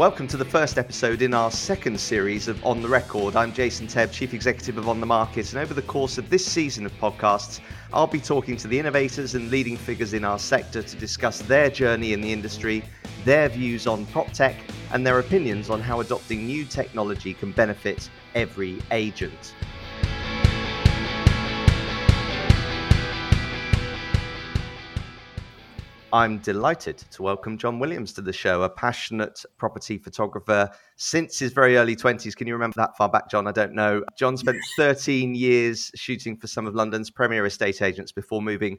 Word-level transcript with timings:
Welcome 0.00 0.28
to 0.28 0.38
the 0.38 0.46
first 0.46 0.78
episode 0.78 1.20
in 1.20 1.34
our 1.34 1.50
second 1.50 2.00
series 2.00 2.48
of 2.48 2.64
On 2.64 2.80
the 2.80 2.88
Record. 2.88 3.36
I'm 3.36 3.52
Jason 3.52 3.86
Tebb, 3.86 4.12
Chief 4.12 4.32
Executive 4.32 4.78
of 4.78 4.88
On 4.88 4.98
the 4.98 5.04
Market, 5.04 5.52
and 5.52 5.60
over 5.60 5.74
the 5.74 5.82
course 5.82 6.16
of 6.16 6.30
this 6.30 6.42
season 6.42 6.86
of 6.86 6.92
podcasts, 6.98 7.60
I'll 7.92 8.06
be 8.06 8.18
talking 8.18 8.56
to 8.56 8.66
the 8.66 8.78
innovators 8.78 9.34
and 9.34 9.50
leading 9.50 9.76
figures 9.76 10.14
in 10.14 10.24
our 10.24 10.38
sector 10.38 10.82
to 10.82 10.96
discuss 10.96 11.42
their 11.42 11.68
journey 11.68 12.14
in 12.14 12.22
the 12.22 12.32
industry, 12.32 12.82
their 13.26 13.50
views 13.50 13.86
on 13.86 14.06
prop 14.06 14.32
tech, 14.32 14.56
and 14.94 15.06
their 15.06 15.18
opinions 15.18 15.68
on 15.68 15.82
how 15.82 16.00
adopting 16.00 16.46
new 16.46 16.64
technology 16.64 17.34
can 17.34 17.52
benefit 17.52 18.08
every 18.34 18.80
agent. 18.92 19.54
I'm 26.12 26.38
delighted 26.38 26.98
to 27.12 27.22
welcome 27.22 27.56
John 27.56 27.78
Williams 27.78 28.12
to 28.14 28.20
the 28.20 28.32
show, 28.32 28.62
a 28.62 28.68
passionate 28.68 29.44
property 29.58 29.96
photographer 29.96 30.68
since 30.96 31.38
his 31.38 31.52
very 31.52 31.76
early 31.76 31.94
20s. 31.94 32.34
Can 32.34 32.48
you 32.48 32.54
remember 32.54 32.74
that 32.78 32.96
far 32.96 33.08
back, 33.08 33.30
John? 33.30 33.46
I 33.46 33.52
don't 33.52 33.74
know. 33.74 34.02
John 34.18 34.36
spent 34.36 34.58
13 34.76 35.36
years 35.36 35.92
shooting 35.94 36.36
for 36.36 36.48
some 36.48 36.66
of 36.66 36.74
London's 36.74 37.10
premier 37.10 37.46
estate 37.46 37.80
agents 37.80 38.10
before 38.10 38.42
moving 38.42 38.78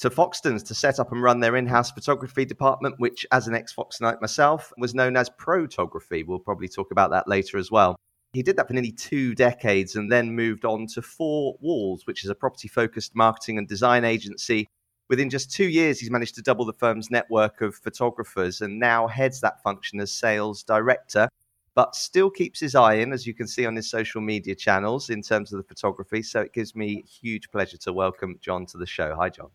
to 0.00 0.10
Foxtons 0.10 0.62
to 0.66 0.74
set 0.74 1.00
up 1.00 1.10
and 1.10 1.22
run 1.22 1.40
their 1.40 1.56
in 1.56 1.66
house 1.66 1.90
photography 1.90 2.44
department, 2.44 2.96
which, 2.98 3.24
as 3.32 3.48
an 3.48 3.54
ex 3.54 3.74
Foxtonite 3.74 4.20
myself, 4.20 4.70
was 4.76 4.94
known 4.94 5.16
as 5.16 5.30
Protography. 5.30 6.26
We'll 6.26 6.38
probably 6.38 6.68
talk 6.68 6.90
about 6.90 7.10
that 7.12 7.26
later 7.26 7.56
as 7.56 7.70
well. 7.70 7.96
He 8.34 8.42
did 8.42 8.56
that 8.56 8.68
for 8.68 8.74
nearly 8.74 8.92
two 8.92 9.34
decades 9.34 9.96
and 9.96 10.12
then 10.12 10.36
moved 10.36 10.66
on 10.66 10.86
to 10.88 11.00
Fourwalls, 11.00 12.00
which 12.04 12.24
is 12.24 12.30
a 12.30 12.34
property 12.34 12.68
focused 12.68 13.16
marketing 13.16 13.56
and 13.56 13.66
design 13.66 14.04
agency 14.04 14.68
Within 15.08 15.30
just 15.30 15.50
two 15.50 15.68
years, 15.68 15.98
he's 15.98 16.10
managed 16.10 16.34
to 16.34 16.42
double 16.42 16.66
the 16.66 16.72
firm's 16.74 17.10
network 17.10 17.62
of 17.62 17.74
photographers 17.74 18.60
and 18.60 18.78
now 18.78 19.06
heads 19.06 19.40
that 19.40 19.62
function 19.62 20.00
as 20.00 20.12
sales 20.12 20.62
director, 20.62 21.28
but 21.74 21.94
still 21.94 22.28
keeps 22.28 22.60
his 22.60 22.74
eye 22.74 22.94
in, 22.94 23.12
as 23.14 23.26
you 23.26 23.32
can 23.32 23.48
see 23.48 23.64
on 23.64 23.74
his 23.74 23.88
social 23.88 24.20
media 24.20 24.54
channels, 24.54 25.08
in 25.08 25.22
terms 25.22 25.50
of 25.50 25.56
the 25.56 25.62
photography. 25.62 26.22
So 26.22 26.40
it 26.40 26.52
gives 26.52 26.76
me 26.76 27.02
huge 27.02 27.50
pleasure 27.50 27.78
to 27.78 27.92
welcome 27.92 28.38
John 28.42 28.66
to 28.66 28.76
the 28.76 28.84
show. 28.84 29.14
Hi, 29.14 29.30
John. 29.30 29.48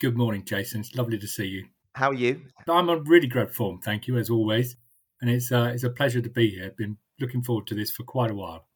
Good 0.00 0.16
morning, 0.16 0.42
Jason. 0.42 0.80
It's 0.80 0.94
lovely 0.94 1.18
to 1.18 1.26
see 1.26 1.46
you. 1.46 1.66
How 1.94 2.10
are 2.10 2.14
you? 2.14 2.40
I'm 2.66 2.88
on 2.88 3.04
really 3.04 3.26
great 3.26 3.52
form, 3.54 3.80
thank 3.80 4.08
you, 4.08 4.16
as 4.16 4.30
always. 4.30 4.76
And 5.20 5.30
it's 5.30 5.52
uh, 5.52 5.70
it's 5.72 5.84
a 5.84 5.90
pleasure 5.90 6.22
to 6.22 6.30
be 6.30 6.48
here. 6.48 6.72
Been 6.76 6.96
looking 7.20 7.42
forward 7.42 7.66
to 7.68 7.74
this 7.74 7.90
for 7.90 8.04
quite 8.04 8.30
a 8.30 8.34
while. 8.34 8.66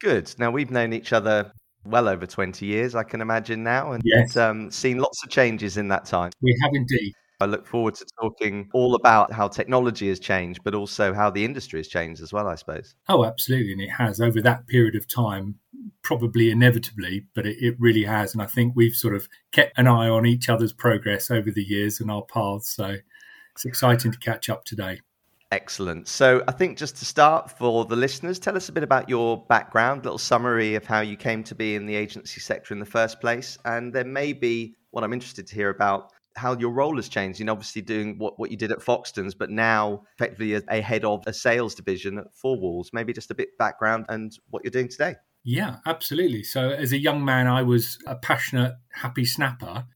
Good. 0.00 0.34
Now 0.38 0.50
we've 0.50 0.70
known 0.70 0.92
each 0.92 1.12
other 1.12 1.52
well 1.84 2.08
over 2.08 2.26
20 2.26 2.64
years, 2.66 2.94
I 2.94 3.02
can 3.02 3.20
imagine 3.20 3.62
now, 3.62 3.92
and 3.92 4.02
yes. 4.04 4.36
um, 4.36 4.70
seen 4.70 4.98
lots 4.98 5.22
of 5.24 5.30
changes 5.30 5.76
in 5.76 5.88
that 5.88 6.04
time. 6.04 6.30
We 6.42 6.56
have 6.62 6.72
indeed. 6.74 7.14
I 7.40 7.46
look 7.46 7.66
forward 7.66 7.94
to 7.94 8.06
talking 8.20 8.68
all 8.74 8.94
about 8.94 9.32
how 9.32 9.48
technology 9.48 10.08
has 10.08 10.20
changed, 10.20 10.60
but 10.62 10.74
also 10.74 11.14
how 11.14 11.30
the 11.30 11.42
industry 11.42 11.80
has 11.80 11.88
changed 11.88 12.20
as 12.20 12.34
well, 12.34 12.46
I 12.46 12.54
suppose. 12.54 12.94
Oh, 13.08 13.24
absolutely. 13.24 13.72
And 13.72 13.80
it 13.80 13.88
has 13.88 14.20
over 14.20 14.42
that 14.42 14.66
period 14.66 14.94
of 14.94 15.08
time, 15.08 15.54
probably 16.02 16.50
inevitably, 16.50 17.24
but 17.34 17.46
it, 17.46 17.56
it 17.58 17.76
really 17.78 18.04
has. 18.04 18.34
And 18.34 18.42
I 18.42 18.46
think 18.46 18.74
we've 18.76 18.94
sort 18.94 19.14
of 19.14 19.26
kept 19.52 19.78
an 19.78 19.86
eye 19.86 20.08
on 20.08 20.26
each 20.26 20.50
other's 20.50 20.74
progress 20.74 21.30
over 21.30 21.50
the 21.50 21.64
years 21.64 21.98
and 21.98 22.10
our 22.10 22.22
paths. 22.22 22.76
So 22.76 22.96
it's 23.54 23.64
exciting 23.64 24.12
to 24.12 24.18
catch 24.18 24.50
up 24.50 24.66
today. 24.66 25.00
Excellent. 25.52 26.06
So, 26.06 26.44
I 26.46 26.52
think 26.52 26.78
just 26.78 26.96
to 26.98 27.04
start 27.04 27.50
for 27.58 27.84
the 27.84 27.96
listeners, 27.96 28.38
tell 28.38 28.56
us 28.56 28.68
a 28.68 28.72
bit 28.72 28.84
about 28.84 29.08
your 29.08 29.44
background, 29.48 30.04
little 30.04 30.18
summary 30.18 30.76
of 30.76 30.86
how 30.86 31.00
you 31.00 31.16
came 31.16 31.42
to 31.44 31.56
be 31.56 31.74
in 31.74 31.86
the 31.86 31.96
agency 31.96 32.40
sector 32.40 32.72
in 32.72 32.78
the 32.78 32.86
first 32.86 33.20
place, 33.20 33.58
and 33.64 33.92
then 33.92 34.12
maybe 34.12 34.76
what 34.92 35.02
I'm 35.02 35.12
interested 35.12 35.48
to 35.48 35.54
hear 35.54 35.70
about 35.70 36.12
how 36.36 36.56
your 36.56 36.70
role 36.70 36.94
has 36.96 37.08
changed. 37.08 37.40
You 37.40 37.46
know, 37.46 37.52
obviously 37.52 37.82
doing 37.82 38.16
what, 38.18 38.38
what 38.38 38.52
you 38.52 38.56
did 38.56 38.70
at 38.70 38.78
Foxtons, 38.78 39.36
but 39.36 39.50
now 39.50 40.04
effectively 40.14 40.54
a, 40.54 40.62
a 40.68 40.80
head 40.80 41.04
of 41.04 41.24
a 41.26 41.32
sales 41.32 41.74
division 41.74 42.18
at 42.18 42.26
Fourwalls. 42.32 42.90
Maybe 42.92 43.12
just 43.12 43.32
a 43.32 43.34
bit 43.34 43.58
background 43.58 44.06
and 44.08 44.32
what 44.50 44.62
you're 44.62 44.70
doing 44.70 44.88
today. 44.88 45.16
Yeah, 45.42 45.78
absolutely. 45.84 46.44
So, 46.44 46.70
as 46.70 46.92
a 46.92 46.98
young 46.98 47.24
man, 47.24 47.48
I 47.48 47.62
was 47.62 47.98
a 48.06 48.14
passionate, 48.14 48.74
happy 48.92 49.24
snapper, 49.24 49.86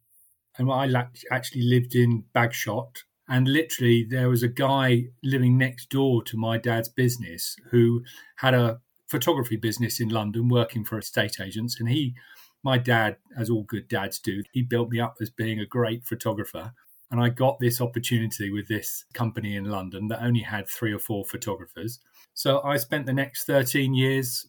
and 0.58 0.68
I 0.68 0.88
actually 1.30 1.62
lived 1.62 1.94
in 1.94 2.24
Bagshot 2.34 3.04
and 3.28 3.48
literally, 3.48 4.04
there 4.04 4.28
was 4.28 4.42
a 4.42 4.48
guy 4.48 5.06
living 5.22 5.56
next 5.56 5.88
door 5.88 6.22
to 6.24 6.36
my 6.36 6.58
dad's 6.58 6.90
business 6.90 7.56
who 7.70 8.02
had 8.36 8.54
a 8.54 8.80
photography 9.06 9.56
business 9.56 9.98
in 9.98 10.08
London 10.08 10.48
working 10.48 10.84
for 10.84 10.98
estate 10.98 11.40
agents. 11.40 11.80
And 11.80 11.88
he, 11.88 12.14
my 12.62 12.76
dad, 12.76 13.16
as 13.36 13.48
all 13.48 13.62
good 13.62 13.88
dads 13.88 14.18
do, 14.18 14.42
he 14.52 14.62
built 14.62 14.90
me 14.90 15.00
up 15.00 15.16
as 15.22 15.30
being 15.30 15.58
a 15.58 15.66
great 15.66 16.04
photographer. 16.04 16.72
And 17.10 17.20
I 17.20 17.30
got 17.30 17.60
this 17.60 17.80
opportunity 17.80 18.50
with 18.50 18.68
this 18.68 19.04
company 19.14 19.56
in 19.56 19.70
London 19.70 20.08
that 20.08 20.22
only 20.22 20.40
had 20.40 20.68
three 20.68 20.92
or 20.92 20.98
four 20.98 21.24
photographers. 21.24 22.00
So 22.34 22.60
I 22.62 22.76
spent 22.76 23.06
the 23.06 23.12
next 23.12 23.44
13 23.44 23.94
years 23.94 24.46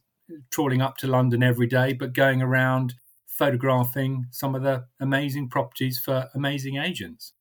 trawling 0.52 0.82
up 0.82 0.98
to 0.98 1.08
London 1.08 1.44
every 1.44 1.68
day, 1.68 1.94
but 1.94 2.14
going 2.14 2.42
around 2.42 2.96
photographing 3.26 4.26
some 4.32 4.56
of 4.56 4.64
the 4.64 4.86
amazing 5.00 5.50
properties 5.50 6.00
for 6.00 6.28
amazing 6.34 6.78
agents. 6.78 7.34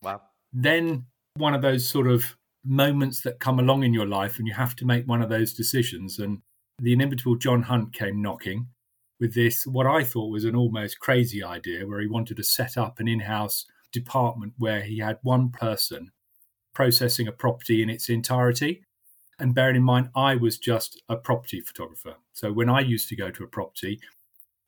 Wow 0.00 0.27
then 0.52 1.06
one 1.36 1.54
of 1.54 1.62
those 1.62 1.88
sort 1.88 2.06
of 2.06 2.36
moments 2.64 3.20
that 3.22 3.40
come 3.40 3.58
along 3.58 3.84
in 3.84 3.94
your 3.94 4.06
life 4.06 4.38
and 4.38 4.46
you 4.46 4.54
have 4.54 4.76
to 4.76 4.86
make 4.86 5.06
one 5.06 5.22
of 5.22 5.28
those 5.28 5.54
decisions. 5.54 6.18
And 6.18 6.42
the 6.78 6.92
inimitable 6.92 7.36
John 7.36 7.62
Hunt 7.62 7.92
came 7.92 8.20
knocking 8.20 8.68
with 9.20 9.34
this, 9.34 9.66
what 9.66 9.86
I 9.86 10.04
thought 10.04 10.30
was 10.30 10.44
an 10.44 10.54
almost 10.54 11.00
crazy 11.00 11.42
idea, 11.42 11.86
where 11.86 12.00
he 12.00 12.06
wanted 12.06 12.36
to 12.36 12.42
set 12.44 12.76
up 12.76 13.00
an 13.00 13.08
in 13.08 13.20
house 13.20 13.66
department 13.92 14.52
where 14.58 14.82
he 14.82 14.98
had 14.98 15.18
one 15.22 15.50
person 15.50 16.12
processing 16.74 17.26
a 17.26 17.32
property 17.32 17.82
in 17.82 17.90
its 17.90 18.08
entirety. 18.08 18.82
And 19.40 19.54
bearing 19.54 19.76
in 19.76 19.82
mind, 19.82 20.10
I 20.14 20.36
was 20.36 20.58
just 20.58 21.00
a 21.08 21.16
property 21.16 21.60
photographer. 21.60 22.16
So 22.32 22.52
when 22.52 22.68
I 22.68 22.80
used 22.80 23.08
to 23.08 23.16
go 23.16 23.30
to 23.30 23.44
a 23.44 23.48
property, 23.48 24.00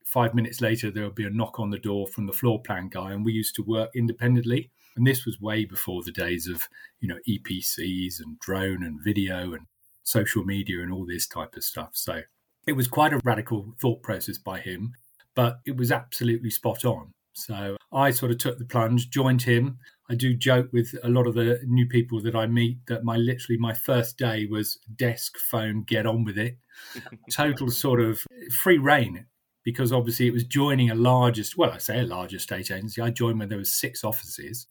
five 0.04 0.34
minutes 0.34 0.60
later, 0.60 0.90
there 0.90 1.04
would 1.04 1.14
be 1.14 1.26
a 1.26 1.30
knock 1.30 1.60
on 1.60 1.70
the 1.70 1.78
door 1.78 2.06
from 2.08 2.26
the 2.26 2.32
floor 2.32 2.60
plan 2.62 2.88
guy, 2.88 3.12
and 3.12 3.24
we 3.24 3.32
used 3.32 3.54
to 3.56 3.62
work 3.62 3.90
independently. 3.94 4.70
And 5.00 5.06
this 5.06 5.24
was 5.24 5.40
way 5.40 5.64
before 5.64 6.02
the 6.02 6.12
days 6.12 6.46
of, 6.46 6.68
you 7.00 7.08
know, 7.08 7.16
EPCs 7.26 8.20
and 8.20 8.38
drone 8.38 8.84
and 8.84 9.00
video 9.02 9.54
and 9.54 9.64
social 10.02 10.44
media 10.44 10.82
and 10.82 10.92
all 10.92 11.06
this 11.06 11.26
type 11.26 11.56
of 11.56 11.64
stuff. 11.64 11.92
So 11.94 12.20
it 12.66 12.74
was 12.74 12.86
quite 12.86 13.14
a 13.14 13.20
radical 13.24 13.72
thought 13.80 14.02
process 14.02 14.36
by 14.36 14.60
him, 14.60 14.92
but 15.34 15.60
it 15.64 15.78
was 15.78 15.90
absolutely 15.90 16.50
spot 16.50 16.84
on. 16.84 17.12
So 17.32 17.78
I 17.90 18.10
sort 18.10 18.30
of 18.30 18.36
took 18.36 18.58
the 18.58 18.66
plunge, 18.66 19.08
joined 19.08 19.40
him. 19.40 19.78
I 20.10 20.16
do 20.16 20.34
joke 20.34 20.68
with 20.70 20.94
a 21.02 21.08
lot 21.08 21.26
of 21.26 21.32
the 21.32 21.60
new 21.64 21.86
people 21.86 22.20
that 22.20 22.34
I 22.34 22.46
meet 22.46 22.84
that 22.88 23.02
my 23.02 23.16
literally 23.16 23.58
my 23.58 23.72
first 23.72 24.18
day 24.18 24.44
was 24.50 24.78
desk, 24.96 25.38
phone, 25.38 25.84
get 25.84 26.04
on 26.04 26.24
with 26.24 26.36
it. 26.36 26.58
Total 27.30 27.70
sort 27.70 28.02
of 28.02 28.22
free 28.52 28.76
reign 28.76 29.24
because 29.64 29.94
obviously 29.94 30.26
it 30.26 30.34
was 30.34 30.44
joining 30.44 30.90
a 30.90 30.94
largest, 30.94 31.56
well, 31.56 31.70
I 31.70 31.78
say 31.78 32.00
a 32.00 32.04
large 32.04 32.34
estate 32.34 32.70
agency. 32.70 33.00
I 33.00 33.08
joined 33.08 33.38
when 33.38 33.48
there 33.48 33.56
was 33.56 33.72
six 33.72 34.04
offices 34.04 34.66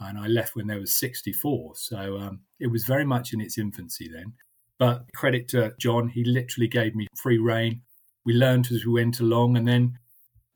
and 0.00 0.18
I 0.18 0.26
left 0.26 0.56
when 0.56 0.66
there 0.66 0.80
was 0.80 0.94
64. 0.94 1.72
So 1.76 2.18
um, 2.18 2.40
it 2.60 2.68
was 2.68 2.84
very 2.84 3.04
much 3.04 3.32
in 3.32 3.40
its 3.40 3.58
infancy 3.58 4.08
then. 4.12 4.34
But 4.78 5.06
credit 5.14 5.48
to 5.48 5.74
John, 5.78 6.08
he 6.08 6.24
literally 6.24 6.68
gave 6.68 6.94
me 6.94 7.06
free 7.16 7.38
reign. 7.38 7.82
We 8.24 8.34
learned 8.34 8.70
as 8.70 8.84
we 8.84 8.92
went 8.92 9.20
along 9.20 9.56
and 9.56 9.66
then 9.66 9.98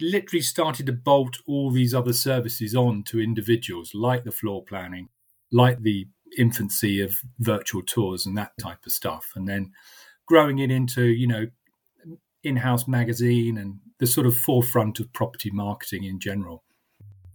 literally 0.00 0.42
started 0.42 0.86
to 0.86 0.92
bolt 0.92 1.38
all 1.46 1.70
these 1.70 1.94
other 1.94 2.12
services 2.12 2.74
on 2.74 3.02
to 3.04 3.20
individuals 3.20 3.92
like 3.94 4.24
the 4.24 4.30
floor 4.30 4.64
planning, 4.64 5.08
like 5.52 5.82
the 5.82 6.08
infancy 6.38 7.00
of 7.00 7.20
virtual 7.38 7.82
tours 7.82 8.26
and 8.26 8.36
that 8.36 8.52
type 8.60 8.84
of 8.86 8.92
stuff. 8.92 9.32
And 9.34 9.48
then 9.48 9.72
growing 10.26 10.58
it 10.58 10.70
into, 10.70 11.04
you 11.04 11.26
know, 11.26 11.46
in-house 12.42 12.88
magazine 12.88 13.58
and 13.58 13.80
the 13.98 14.06
sort 14.06 14.26
of 14.26 14.36
forefront 14.36 15.00
of 15.00 15.12
property 15.12 15.50
marketing 15.50 16.04
in 16.04 16.18
general. 16.18 16.64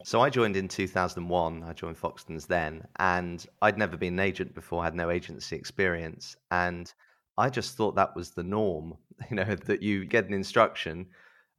So 0.05 0.21
I 0.21 0.29
joined 0.29 0.55
in 0.55 0.67
2001. 0.67 1.63
I 1.63 1.73
joined 1.73 1.97
Foxtons 1.97 2.45
then, 2.45 2.87
and 2.99 3.43
I'd 3.63 3.79
never 3.79 3.97
been 3.97 4.13
an 4.13 4.19
agent 4.19 4.53
before, 4.53 4.83
had 4.83 4.93
no 4.93 5.09
agency 5.09 5.55
experience, 5.55 6.35
and 6.51 6.93
I 7.39 7.49
just 7.49 7.75
thought 7.75 7.95
that 7.95 8.15
was 8.15 8.29
the 8.29 8.43
norm. 8.43 8.97
You 9.31 9.37
know, 9.37 9.55
that 9.55 9.81
you 9.81 10.05
get 10.05 10.27
an 10.27 10.33
instruction, 10.35 11.07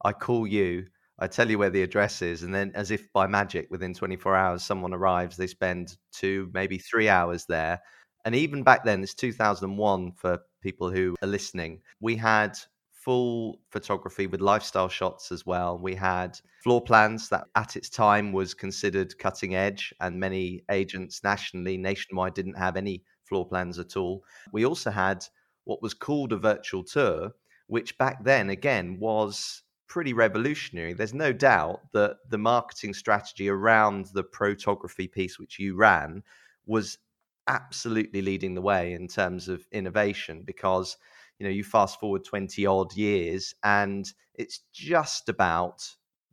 I 0.05 0.13
call 0.13 0.47
you, 0.47 0.85
I 1.19 1.27
tell 1.27 1.49
you 1.49 1.57
where 1.57 1.71
the 1.71 1.81
address 1.81 2.21
is, 2.21 2.43
and 2.43 2.55
then 2.55 2.71
as 2.73 2.89
if 2.91 3.11
by 3.11 3.27
magic, 3.27 3.67
within 3.69 3.93
24 3.93 4.33
hours, 4.33 4.63
someone 4.63 4.93
arrives. 4.93 5.35
They 5.35 5.47
spend 5.47 5.97
two, 6.13 6.49
maybe 6.53 6.77
three 6.77 7.09
hours 7.09 7.45
there. 7.47 7.81
And 8.23 8.33
even 8.33 8.63
back 8.63 8.85
then, 8.85 9.03
it's 9.03 9.15
2001 9.15 10.13
for 10.13 10.39
people 10.61 10.89
who 10.89 11.15
are 11.21 11.27
listening. 11.27 11.81
We 11.99 12.15
had 12.15 12.57
full 13.07 13.61
photography 13.69 14.27
with 14.27 14.41
lifestyle 14.41 14.89
shots 14.89 15.31
as 15.31 15.45
well. 15.45 15.77
We 15.77 15.95
had 15.95 16.37
floor 16.61 16.81
plans 16.81 17.29
that 17.29 17.45
at 17.55 17.77
its 17.77 17.89
time 17.89 18.33
was 18.33 18.53
considered 18.53 19.17
cutting 19.17 19.55
edge, 19.55 19.93
and 20.01 20.19
many 20.19 20.65
agents 20.69 21.23
nationally, 21.23 21.77
nationwide, 21.77 22.33
didn't 22.33 22.57
have 22.57 22.75
any 22.75 23.05
floor 23.23 23.47
plans 23.47 23.79
at 23.79 23.95
all. 23.95 24.25
We 24.51 24.65
also 24.65 24.91
had 24.91 25.23
what 25.63 25.81
was 25.81 25.93
called 25.93 26.33
a 26.33 26.37
virtual 26.37 26.83
tour, 26.83 27.31
which 27.67 27.97
back 27.97 28.25
then, 28.25 28.49
again, 28.49 28.99
was 28.99 29.63
pretty 29.87 30.11
revolutionary. 30.11 30.91
There's 30.91 31.13
no 31.13 31.31
doubt 31.31 31.79
that 31.93 32.17
the 32.29 32.37
marketing 32.37 32.93
strategy 32.93 33.47
around 33.47 34.07
the 34.07 34.25
photography 34.37 35.07
piece, 35.07 35.39
which 35.39 35.59
you 35.59 35.77
ran, 35.77 36.23
was 36.65 36.97
absolutely 37.47 38.21
leading 38.21 38.53
the 38.53 38.61
way 38.61 38.91
in 38.91 39.07
terms 39.07 39.47
of 39.47 39.65
innovation 39.71 40.43
because 40.45 40.97
you 41.39 41.45
know 41.45 41.51
you 41.51 41.63
fast 41.63 41.99
forward 41.99 42.23
20 42.25 42.65
odd 42.65 42.93
years 42.95 43.53
and 43.63 44.11
it's 44.35 44.61
just 44.73 45.29
about 45.29 45.83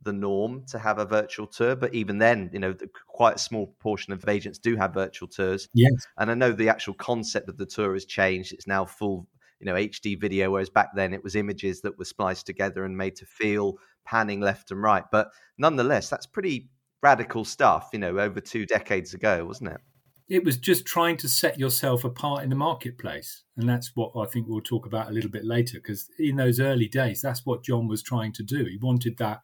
the 0.01 0.13
norm 0.13 0.63
to 0.67 0.77
have 0.77 0.99
a 0.99 1.05
virtual 1.05 1.47
tour 1.47 1.75
but 1.75 1.93
even 1.93 2.17
then 2.17 2.49
you 2.53 2.59
know 2.59 2.75
quite 3.07 3.35
a 3.35 3.39
small 3.39 3.75
portion 3.79 4.13
of 4.13 4.27
agents 4.27 4.59
do 4.59 4.75
have 4.75 4.93
virtual 4.93 5.27
tours. 5.27 5.67
Yes. 5.73 5.91
And 6.17 6.29
i 6.29 6.33
know 6.33 6.51
the 6.51 6.69
actual 6.69 6.93
concept 6.93 7.49
of 7.49 7.57
the 7.57 7.65
tour 7.65 7.93
has 7.93 8.05
changed. 8.05 8.53
It's 8.53 8.67
now 8.67 8.85
full 8.85 9.27
you 9.59 9.65
know 9.65 9.75
hd 9.75 10.19
video 10.19 10.51
whereas 10.51 10.69
back 10.69 10.89
then 10.95 11.13
it 11.13 11.23
was 11.23 11.35
images 11.35 11.81
that 11.81 11.97
were 11.97 12.05
spliced 12.05 12.45
together 12.45 12.83
and 12.83 12.97
made 12.97 13.15
to 13.15 13.25
feel 13.25 13.77
panning 14.05 14.41
left 14.41 14.71
and 14.71 14.81
right. 14.81 15.05
But 15.11 15.29
nonetheless 15.57 16.09
that's 16.09 16.25
pretty 16.25 16.69
radical 17.01 17.45
stuff 17.45 17.89
you 17.93 17.99
know 17.99 18.17
over 18.19 18.39
two 18.39 18.65
decades 18.65 19.13
ago 19.13 19.45
wasn't 19.45 19.69
it 19.69 19.81
it 20.27 20.43
was 20.43 20.57
just 20.57 20.85
trying 20.85 21.17
to 21.17 21.29
set 21.29 21.59
yourself 21.59 22.03
apart 22.03 22.43
in 22.43 22.49
the 22.49 22.55
marketplace. 22.55 23.43
And 23.57 23.69
that's 23.69 23.91
what 23.95 24.11
i 24.15 24.25
think 24.25 24.47
we'll 24.47 24.61
talk 24.61 24.85
about 24.85 25.09
a 25.09 25.13
little 25.13 25.29
bit 25.29 25.45
later 25.45 25.77
because 25.77 26.09
in 26.19 26.35
those 26.35 26.59
early 26.59 26.87
days 26.87 27.21
that's 27.21 27.45
what 27.45 27.63
john 27.63 27.87
was 27.87 28.01
trying 28.03 28.33
to 28.33 28.43
do. 28.43 28.65
He 28.65 28.77
wanted 28.81 29.17
that 29.17 29.41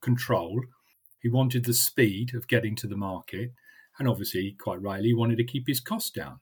control. 0.00 0.60
He 1.20 1.28
wanted 1.28 1.64
the 1.64 1.74
speed 1.74 2.34
of 2.34 2.48
getting 2.48 2.76
to 2.76 2.86
the 2.86 2.96
market. 2.96 3.52
And 3.98 4.08
obviously 4.08 4.56
quite 4.60 4.82
rightly 4.82 5.08
he 5.08 5.14
wanted 5.14 5.38
to 5.38 5.44
keep 5.44 5.66
his 5.66 5.80
costs 5.80 6.10
down. 6.10 6.40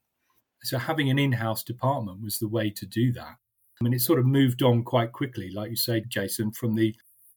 So 0.62 0.79
having 0.79 1.11
an 1.11 1.19
in-house 1.19 1.62
department 1.62 2.23
was 2.23 2.38
the 2.38 2.49
way 2.49 2.71
to 2.71 2.87
do 2.87 3.12
that. 3.12 3.37
I 3.81 3.85
mean 3.85 3.94
it 3.94 4.00
sort 4.00 4.19
of 4.19 4.27
moved 4.27 4.62
on 4.62 4.83
quite 4.83 5.12
quickly 5.12 5.50
like 5.50 5.71
you 5.71 5.77
say 5.77 6.03
jason 6.09 6.50
from 6.50 6.75
the 6.75 6.94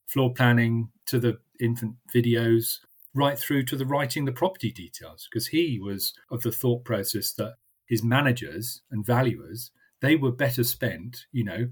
floor 0.07 0.34
planning 0.34 0.90
to 1.06 1.19
the 1.19 1.38
infant 1.60 1.96
videos 2.13 2.80
right 3.14 3.38
through 3.38 3.64
to 3.64 3.76
the 3.76 3.86
writing 3.86 4.26
the 4.26 4.32
property 4.32 4.72
details 4.72 5.28
because 5.30 5.48
he 5.48 5.80
was 5.80 6.14
of 6.32 6.42
the 6.44 6.52
thought 6.52 6.84
process 6.84 7.34
that 7.34 7.56
his 7.88 8.04
managers 8.04 8.82
and 8.92 9.06
valuers 9.06 9.72
they 10.02 10.16
were 10.16 10.32
better 10.32 10.64
spent 10.64 11.26
you 11.32 11.44
know 11.44 11.68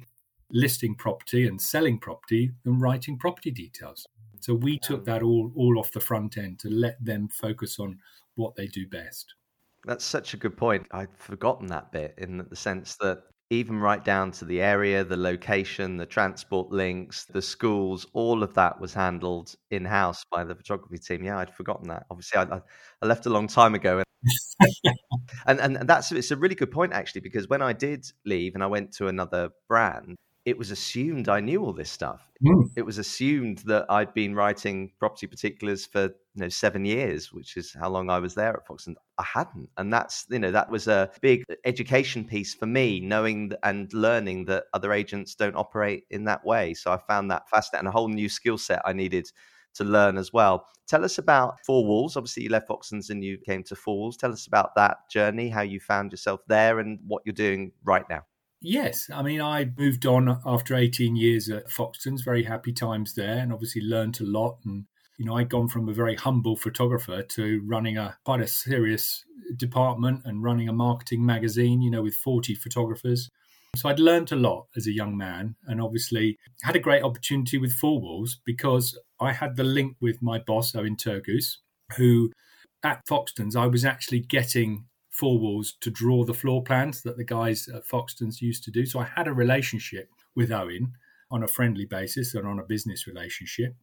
listing 0.52 0.96
property 0.96 1.48
and 1.48 1.62
selling 1.62 2.00
property 2.00 2.52
than 2.64 2.80
writing 2.80 3.18
property 3.18 3.52
details. 3.52 4.06
So 4.40 4.54
we 4.54 4.80
took 4.80 5.06
that 5.06 5.24
all 5.24 5.52
all 5.56 5.80
off 5.80 5.92
the 5.92 6.00
front 6.00 6.38
end 6.38 6.60
to 6.60 6.70
let 6.70 7.04
them 7.04 7.28
focus 7.28 7.80
on 7.80 8.00
what 8.36 8.56
they 8.56 8.68
do 8.68 8.88
best. 8.88 9.34
That's 9.86 10.06
such 10.06 10.34
a 10.34 10.38
good 10.38 10.58
point. 10.58 10.88
I'd 10.92 11.16
forgotten 11.18 11.68
that 11.68 11.92
bit 11.92 12.14
in 12.18 12.46
the 12.50 12.56
sense 12.56 12.96
that 12.98 13.24
even 13.50 13.80
right 13.80 14.04
down 14.04 14.32
to 14.32 14.46
the 14.46 14.62
area, 14.62 15.04
the 15.04 15.18
location, 15.18 15.98
the 15.98 16.06
transport 16.06 16.70
links, 16.70 17.26
the 17.26 17.42
schools, 17.42 18.06
all 18.14 18.44
of 18.44 18.54
that 18.56 18.80
was 18.80 18.94
handled 18.94 19.56
in 19.72 19.86
house 19.86 20.26
by 20.30 20.44
the 20.44 20.54
photography 20.54 20.98
team. 20.98 21.24
Yeah, 21.24 21.40
I'd 21.40 21.54
forgotten 21.54 21.88
that. 21.88 22.06
Obviously, 22.12 22.40
I, 22.40 22.62
I 23.02 23.06
left 23.06 23.26
a 23.26 23.30
long 23.30 23.48
time 23.48 23.74
ago. 23.74 24.04
and, 25.46 25.60
and 25.60 25.76
that's 25.88 26.12
it's 26.12 26.32
a 26.32 26.36
really 26.36 26.56
good 26.56 26.72
point 26.72 26.92
actually 26.92 27.22
because 27.22 27.48
when 27.48 27.62
I 27.62 27.72
did 27.72 28.06
leave 28.26 28.56
and 28.56 28.64
I 28.64 28.68
went 28.68 28.92
to 28.94 29.08
another 29.08 29.50
brand, 29.68 30.18
it 30.48 30.58
was 30.58 30.72
assumed 30.72 31.28
I 31.28 31.42
knew 31.42 31.62
all 31.62 31.74
this 31.74 31.92
stuff. 31.92 32.32
Mm. 32.42 32.72
It 32.78 32.84
was 32.84 33.00
assumed 33.00 33.58
that 33.66 33.86
I'd 33.90 34.14
been 34.14 34.34
writing 34.34 34.94
property 34.98 35.28
particulars 35.28 35.86
for 35.86 36.04
you 36.04 36.12
know 36.36 36.48
seven 36.48 36.86
years, 36.86 37.34
which 37.34 37.58
is 37.58 37.76
how 37.78 37.90
long 37.90 38.10
I 38.10 38.20
was 38.20 38.34
there 38.34 38.56
at 38.56 38.66
Fox, 38.66 38.88
and 38.88 38.96
I 39.18 39.26
hadn't. 39.26 39.70
And 39.76 39.92
that's 39.92 40.26
you 40.30 40.40
know 40.40 40.52
that 40.52 40.72
was 40.72 40.88
a 40.88 41.12
big 41.22 41.44
education 41.66 42.24
piece 42.24 42.54
for 42.54 42.66
me, 42.66 43.02
knowing 43.02 43.52
and 43.64 43.94
learning 43.94 44.46
that 44.46 44.68
other 44.74 44.94
agents 44.94 45.36
don't 45.36 45.58
operate 45.58 46.06
in 46.12 46.24
that 46.24 46.46
way. 46.46 46.74
So 46.74 46.94
I 46.94 46.98
found 46.98 47.30
that 47.30 47.50
fascinating, 47.50 47.88
and 47.88 47.90
a 47.90 47.98
whole 47.98 48.08
new 48.08 48.30
skill 48.30 48.58
set 48.58 48.82
I 48.86 48.94
needed 48.94 49.30
to 49.76 49.84
learn 49.84 50.18
as 50.18 50.32
well. 50.32 50.66
Tell 50.88 51.04
us 51.04 51.18
about 51.18 51.56
Fourwalls. 51.68 52.16
Obviously, 52.16 52.44
you 52.44 52.50
left 52.50 52.70
Foxtons 52.70 53.10
and 53.10 53.22
you 53.22 53.38
came 53.38 53.64
to 53.64 53.76
Fourwalls. 53.76 54.18
Tell 54.18 54.32
us 54.32 54.48
about 54.48 54.76
that 54.76 55.10
journey, 55.12 55.50
how 55.50 55.64
you 55.64 55.82
found 55.82 56.14
yourself 56.14 56.40
there, 56.48 56.80
and 56.80 57.00
what 57.06 57.24
you're 57.26 57.34
doing 57.34 57.74
right 57.84 58.06
now. 58.10 58.24
Yes, 58.62 59.10
I 59.14 59.22
mean, 59.22 59.40
I 59.40 59.72
moved 59.78 60.06
on 60.06 60.42
after 60.46 60.76
18 60.76 61.16
years 61.16 61.50
at 61.50 61.70
Foxtons, 61.70 62.24
very 62.24 62.44
happy 62.44 62.74
times 62.74 63.14
there, 63.14 63.38
and 63.38 63.54
obviously 63.54 63.82
learned 63.82 64.20
a 64.20 64.26
lot. 64.26 64.58
And, 64.66 64.86
you 65.18 65.26
know, 65.26 65.36
I'd 65.36 65.50
gone 65.50 65.68
from 65.68 65.88
a 65.88 65.94
very 65.94 66.16
humble 66.16 66.56
photographer 66.56 67.22
to 67.22 67.62
running 67.66 67.98
a 67.98 68.18
quite 68.26 68.42
a 68.42 68.48
serious 68.48 69.24
department 69.58 70.22
and 70.26 70.44
running 70.44 70.70
a 70.70 70.74
marketing 70.74 71.24
magazine, 71.24 71.82
you 71.82 71.92
know, 71.92 72.02
with 72.02 72.16
40 72.16 72.56
photographers. 72.56 73.30
So 73.76 73.90
I'd 73.90 74.00
learned 74.00 74.32
a 74.32 74.36
lot 74.36 74.66
as 74.76 74.88
a 74.88 74.92
young 74.92 75.16
man 75.16 75.56
and 75.68 75.80
obviously 75.80 76.40
had 76.64 76.76
a 76.76 76.80
great 76.80 77.04
opportunity 77.04 77.60
with 77.60 77.80
Fourwalls 77.80 78.38
because 78.44 78.98
I 79.20 79.34
had 79.34 79.56
the 79.56 79.64
link 79.64 79.98
with 80.02 80.22
my 80.22 80.40
boss, 80.40 80.74
Owen 80.74 80.96
Turgoose, 80.96 81.58
who 81.96 82.32
at 82.84 83.06
Foxtons, 83.06 83.56
I 83.56 83.68
was 83.68 83.86
actually 83.86 84.22
getting 84.22 84.86
Fourwalls 85.20 85.74
to 85.82 85.90
draw 85.90 86.24
the 86.24 86.34
floor 86.34 86.64
plans 86.64 87.02
that 87.04 87.18
the 87.18 87.24
guys 87.24 87.68
at 87.68 87.88
Foxtons 87.88 88.42
used 88.42 88.64
to 88.66 88.72
do. 88.72 88.86
So 88.86 89.00
I 89.00 89.06
had 89.16 89.28
a 89.28 89.34
relationship 89.34 90.10
with 90.36 90.52
Owen 90.52 90.94
on 91.32 91.44
a 91.44 91.48
friendly 91.48 91.86
basis 91.86 92.34
and 92.36 92.48
on 92.48 92.60
a 92.60 92.64
business 92.64 93.08
relationship. 93.08 93.76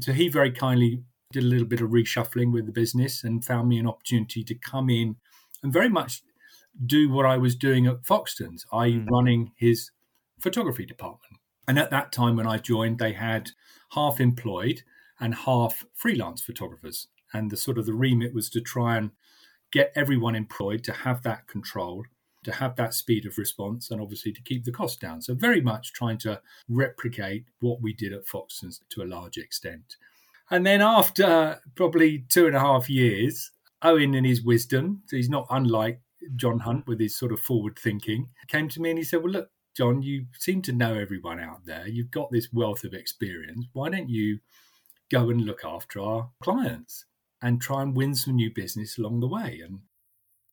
So 0.00 0.12
he 0.12 0.28
very 0.28 0.50
kindly 0.50 1.02
did 1.32 1.44
a 1.44 1.46
little 1.46 1.66
bit 1.66 1.80
of 1.80 1.90
reshuffling 1.90 2.52
with 2.52 2.66
the 2.66 2.72
business 2.72 3.24
and 3.24 3.44
found 3.44 3.68
me 3.68 3.78
an 3.78 3.86
opportunity 3.86 4.44
to 4.44 4.54
come 4.54 4.90
in 4.90 5.16
and 5.62 5.72
very 5.72 5.88
much 5.88 6.22
do 6.84 7.10
what 7.10 7.26
I 7.26 7.36
was 7.38 7.56
doing 7.56 7.86
at 7.86 8.02
Foxtons, 8.02 8.64
i.e., 8.72 8.94
mm. 8.94 9.10
running 9.10 9.52
his 9.56 9.90
photography 10.40 10.86
department. 10.86 11.40
And 11.68 11.78
at 11.78 11.90
that 11.90 12.12
time, 12.12 12.36
when 12.36 12.46
I 12.46 12.58
joined, 12.58 12.98
they 12.98 13.12
had 13.12 13.50
half 13.90 14.20
employed 14.20 14.82
and 15.20 15.34
half 15.34 15.84
freelance 15.94 16.42
photographers. 16.42 17.08
And 17.32 17.50
the 17.50 17.56
sort 17.56 17.78
of 17.78 17.86
the 17.86 17.94
remit 17.94 18.34
was 18.34 18.50
to 18.50 18.60
try 18.60 18.96
and 18.96 19.10
get 19.72 19.92
everyone 19.96 20.34
employed 20.34 20.84
to 20.84 20.92
have 20.92 21.22
that 21.22 21.46
control, 21.48 22.04
to 22.44 22.52
have 22.52 22.76
that 22.76 22.94
speed 22.94 23.26
of 23.26 23.38
response, 23.38 23.90
and 23.90 24.00
obviously 24.00 24.32
to 24.32 24.42
keep 24.42 24.64
the 24.64 24.72
cost 24.72 25.00
down. 25.00 25.20
So, 25.20 25.34
very 25.34 25.60
much 25.60 25.92
trying 25.92 26.18
to 26.18 26.40
replicate 26.68 27.46
what 27.60 27.80
we 27.80 27.92
did 27.92 28.12
at 28.12 28.26
Foxtons 28.26 28.80
to 28.90 29.02
a 29.02 29.04
large 29.04 29.38
extent. 29.38 29.96
And 30.50 30.66
then, 30.66 30.80
after 30.80 31.60
probably 31.74 32.24
two 32.28 32.46
and 32.46 32.56
a 32.56 32.60
half 32.60 32.88
years, 32.88 33.50
Owen, 33.82 34.14
in 34.14 34.24
his 34.24 34.42
wisdom, 34.42 35.02
so 35.06 35.16
he's 35.16 35.30
not 35.30 35.46
unlike 35.50 36.00
John 36.36 36.60
Hunt 36.60 36.86
with 36.86 37.00
his 37.00 37.16
sort 37.16 37.32
of 37.32 37.40
forward 37.40 37.78
thinking, 37.78 38.28
came 38.46 38.68
to 38.68 38.80
me 38.80 38.90
and 38.90 38.98
he 38.98 39.04
said, 39.04 39.22
Well, 39.22 39.32
look, 39.32 39.50
John, 39.74 40.02
you 40.02 40.26
seem 40.38 40.62
to 40.62 40.72
know 40.72 40.94
everyone 40.94 41.40
out 41.40 41.64
there. 41.64 41.88
You've 41.88 42.10
got 42.10 42.30
this 42.30 42.52
wealth 42.52 42.84
of 42.84 42.94
experience. 42.94 43.66
Why 43.72 43.88
don't 43.88 44.08
you 44.08 44.38
go 45.10 45.30
and 45.30 45.40
look 45.40 45.64
after 45.64 46.00
our 46.00 46.28
clients? 46.42 47.06
And 47.42 47.60
try 47.60 47.82
and 47.82 47.96
win 47.96 48.14
some 48.14 48.36
new 48.36 48.50
business 48.50 48.98
along 48.98 49.20
the 49.20 49.28
way. 49.28 49.60
And, 49.64 49.80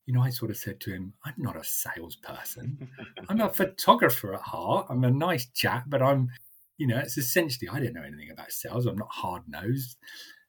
you 0.05 0.13
know, 0.13 0.21
I 0.21 0.29
sort 0.29 0.51
of 0.51 0.57
said 0.57 0.79
to 0.81 0.91
him, 0.91 1.13
I'm 1.23 1.35
not 1.37 1.55
a 1.55 1.63
salesperson. 1.63 2.89
I'm 3.29 3.41
a 3.41 3.49
photographer 3.49 4.33
at 4.33 4.41
heart. 4.41 4.87
I'm 4.89 5.03
a 5.03 5.11
nice 5.11 5.47
chap, 5.53 5.85
but 5.87 6.01
I'm, 6.01 6.29
you 6.77 6.87
know, 6.87 6.97
it's 6.97 7.17
essentially, 7.17 7.69
I 7.69 7.79
don't 7.79 7.93
know 7.93 8.03
anything 8.03 8.31
about 8.31 8.51
sales. 8.51 8.85
I'm 8.85 8.97
not 8.97 9.11
hard 9.11 9.43
nosed. 9.47 9.97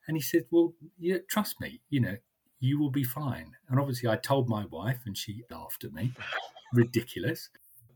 And 0.09 0.17
he 0.17 0.23
said, 0.23 0.45
Well, 0.51 0.75
you 0.99 1.21
trust 1.29 1.61
me, 1.61 1.81
you 1.91 2.01
know, 2.01 2.17
you 2.61 2.79
will 2.79 2.91
be 2.91 3.05
fine. 3.05 3.53
And 3.69 3.79
obviously, 3.79 4.09
I 4.09 4.17
told 4.17 4.49
my 4.49 4.65
wife, 4.67 5.01
and 5.07 5.17
she 5.17 5.45
laughed 5.51 5.85
at 5.85 5.93
me. 5.93 6.13
Ridiculous. 6.73 7.49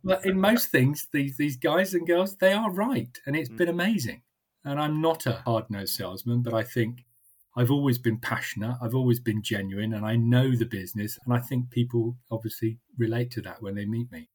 But 0.03 0.25
in 0.27 0.39
most 0.39 0.71
things, 0.71 1.09
these, 1.13 1.37
these 1.37 1.57
guys 1.57 1.95
and 1.95 2.07
girls, 2.07 2.37
they 2.37 2.53
are 2.53 2.71
right. 2.71 3.19
And 3.27 3.35
it's 3.37 3.49
mm. 3.49 3.57
been 3.57 3.69
amazing. 3.69 4.23
And 4.65 4.81
I'm 4.81 5.01
not 5.01 5.27
a 5.27 5.43
hard 5.45 5.71
nosed 5.71 5.95
salesman, 5.95 6.43
but 6.43 6.55
I 6.55 6.63
think 6.63 7.05
I've 7.57 7.71
always 7.71 7.99
been 7.99 8.19
passionate, 8.19 8.77
I've 8.83 8.95
always 8.95 9.21
been 9.21 9.43
genuine, 9.43 9.95
and 9.95 10.05
I 10.05 10.17
know 10.17 10.57
the 10.57 10.65
business. 10.65 11.19
And 11.25 11.35
I 11.35 11.39
think 11.39 11.71
people 11.71 12.17
obviously 12.31 12.79
relate 12.99 13.31
to 13.33 13.43
that 13.43 13.63
when 13.63 13.75
they 13.75 13.85
meet 13.85 14.11
me. 14.11 14.29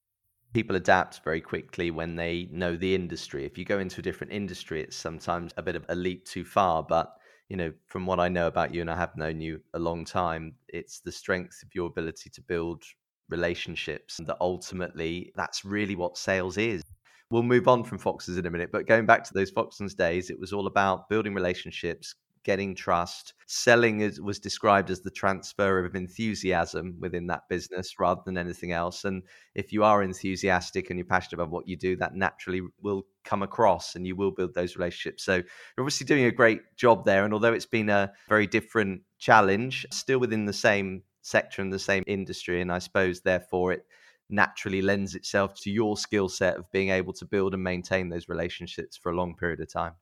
People 0.53 0.75
adapt 0.75 1.21
very 1.23 1.41
quickly 1.41 1.91
when 1.91 2.15
they 2.15 2.47
know 2.51 2.75
the 2.75 2.95
industry. 2.95 3.45
If 3.45 3.57
you 3.57 3.65
go 3.65 3.79
into 3.79 3.99
a 3.99 4.03
different 4.03 4.33
industry, 4.33 4.81
it's 4.81 4.95
sometimes 4.95 5.53
a 5.57 5.61
bit 5.61 5.75
of 5.75 5.85
a 5.89 5.95
leap 5.95 6.25
too 6.25 6.45
far. 6.45 6.81
But 6.81 7.13
you 7.49 7.57
know, 7.57 7.73
from 7.87 8.05
what 8.05 8.19
I 8.19 8.29
know 8.29 8.47
about 8.47 8.73
you, 8.73 8.81
and 8.81 8.89
I 8.89 8.95
have 8.95 9.17
known 9.17 9.41
you 9.41 9.59
a 9.73 9.79
long 9.79 10.05
time, 10.05 10.55
it's 10.67 10.99
the 10.99 11.11
strength 11.11 11.61
of 11.63 11.73
your 11.75 11.87
ability 11.87 12.29
to 12.29 12.41
build 12.41 12.83
relationships 13.27 14.19
that 14.25 14.37
ultimately 14.39 15.31
that's 15.35 15.65
really 15.65 15.95
what 15.95 16.17
sales 16.17 16.57
is. 16.57 16.83
We'll 17.31 17.43
move 17.43 17.67
on 17.67 17.83
from 17.83 17.99
Foxes 17.99 18.37
in 18.37 18.45
a 18.45 18.51
minute, 18.51 18.71
but 18.71 18.87
going 18.87 19.05
back 19.05 19.23
to 19.25 19.33
those 19.33 19.51
foxes 19.51 19.93
days, 19.93 20.31
it 20.31 20.39
was 20.39 20.51
all 20.51 20.65
about 20.65 21.09
building 21.09 21.35
relationships, 21.35 22.15
getting 22.43 22.75
trust. 22.75 23.33
Selling 23.47 24.01
is, 24.01 24.21
was 24.21 24.39
described 24.39 24.89
as 24.89 25.01
the 25.01 25.11
transfer 25.11 25.85
of 25.85 25.95
enthusiasm 25.95 26.95
within 26.99 27.27
that 27.27 27.49
business 27.49 27.99
rather 27.99 28.21
than 28.25 28.37
anything 28.37 28.71
else. 28.71 29.05
And 29.05 29.23
if 29.55 29.71
you 29.73 29.83
are 29.83 30.03
enthusiastic 30.03 30.89
and 30.89 30.97
you're 30.97 31.05
passionate 31.05 31.41
about 31.41 31.51
what 31.51 31.67
you 31.67 31.77
do, 31.77 31.95
that 31.97 32.15
naturally 32.15 32.61
will 32.81 33.03
come 33.23 33.43
across 33.43 33.95
and 33.95 34.05
you 34.05 34.15
will 34.15 34.31
build 34.31 34.53
those 34.53 34.75
relationships. 34.75 35.23
So 35.23 35.35
you're 35.35 35.45
obviously 35.79 36.05
doing 36.05 36.25
a 36.25 36.31
great 36.31 36.61
job 36.75 37.05
there. 37.05 37.25
And 37.25 37.33
although 37.33 37.53
it's 37.53 37.65
been 37.65 37.89
a 37.89 38.11
very 38.27 38.47
different 38.47 39.01
challenge, 39.17 39.85
still 39.91 40.19
within 40.19 40.45
the 40.45 40.53
same 40.53 41.03
sector 41.21 41.61
and 41.61 41.71
the 41.71 41.79
same 41.79 42.03
industry. 42.07 42.61
And 42.61 42.71
I 42.71 42.79
suppose, 42.79 43.21
therefore, 43.21 43.73
it 43.73 43.85
naturally 44.29 44.81
lends 44.81 45.15
itself 45.15 45.55
to 45.61 45.71
your 45.71 45.97
skill 45.97 46.29
set 46.29 46.57
of 46.57 46.71
being 46.71 46.89
able 46.89 47.13
to 47.13 47.25
build 47.25 47.53
and 47.53 47.63
maintain 47.63 48.09
those 48.09 48.29
relationships 48.29 48.97
for 48.97 49.11
a 49.11 49.15
long 49.15 49.35
period 49.35 49.59
of 49.59 49.71
time. 49.71 49.93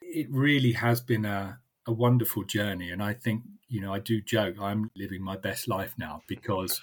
It 0.00 0.28
really 0.30 0.72
has 0.72 1.00
been 1.00 1.24
a, 1.24 1.58
a 1.86 1.92
wonderful 1.92 2.44
journey. 2.44 2.90
And 2.90 3.02
I 3.02 3.14
think, 3.14 3.42
you 3.68 3.80
know, 3.80 3.92
I 3.92 4.00
do 4.00 4.20
joke 4.20 4.56
I'm 4.60 4.90
living 4.96 5.22
my 5.22 5.36
best 5.36 5.68
life 5.68 5.94
now 5.98 6.22
because 6.28 6.80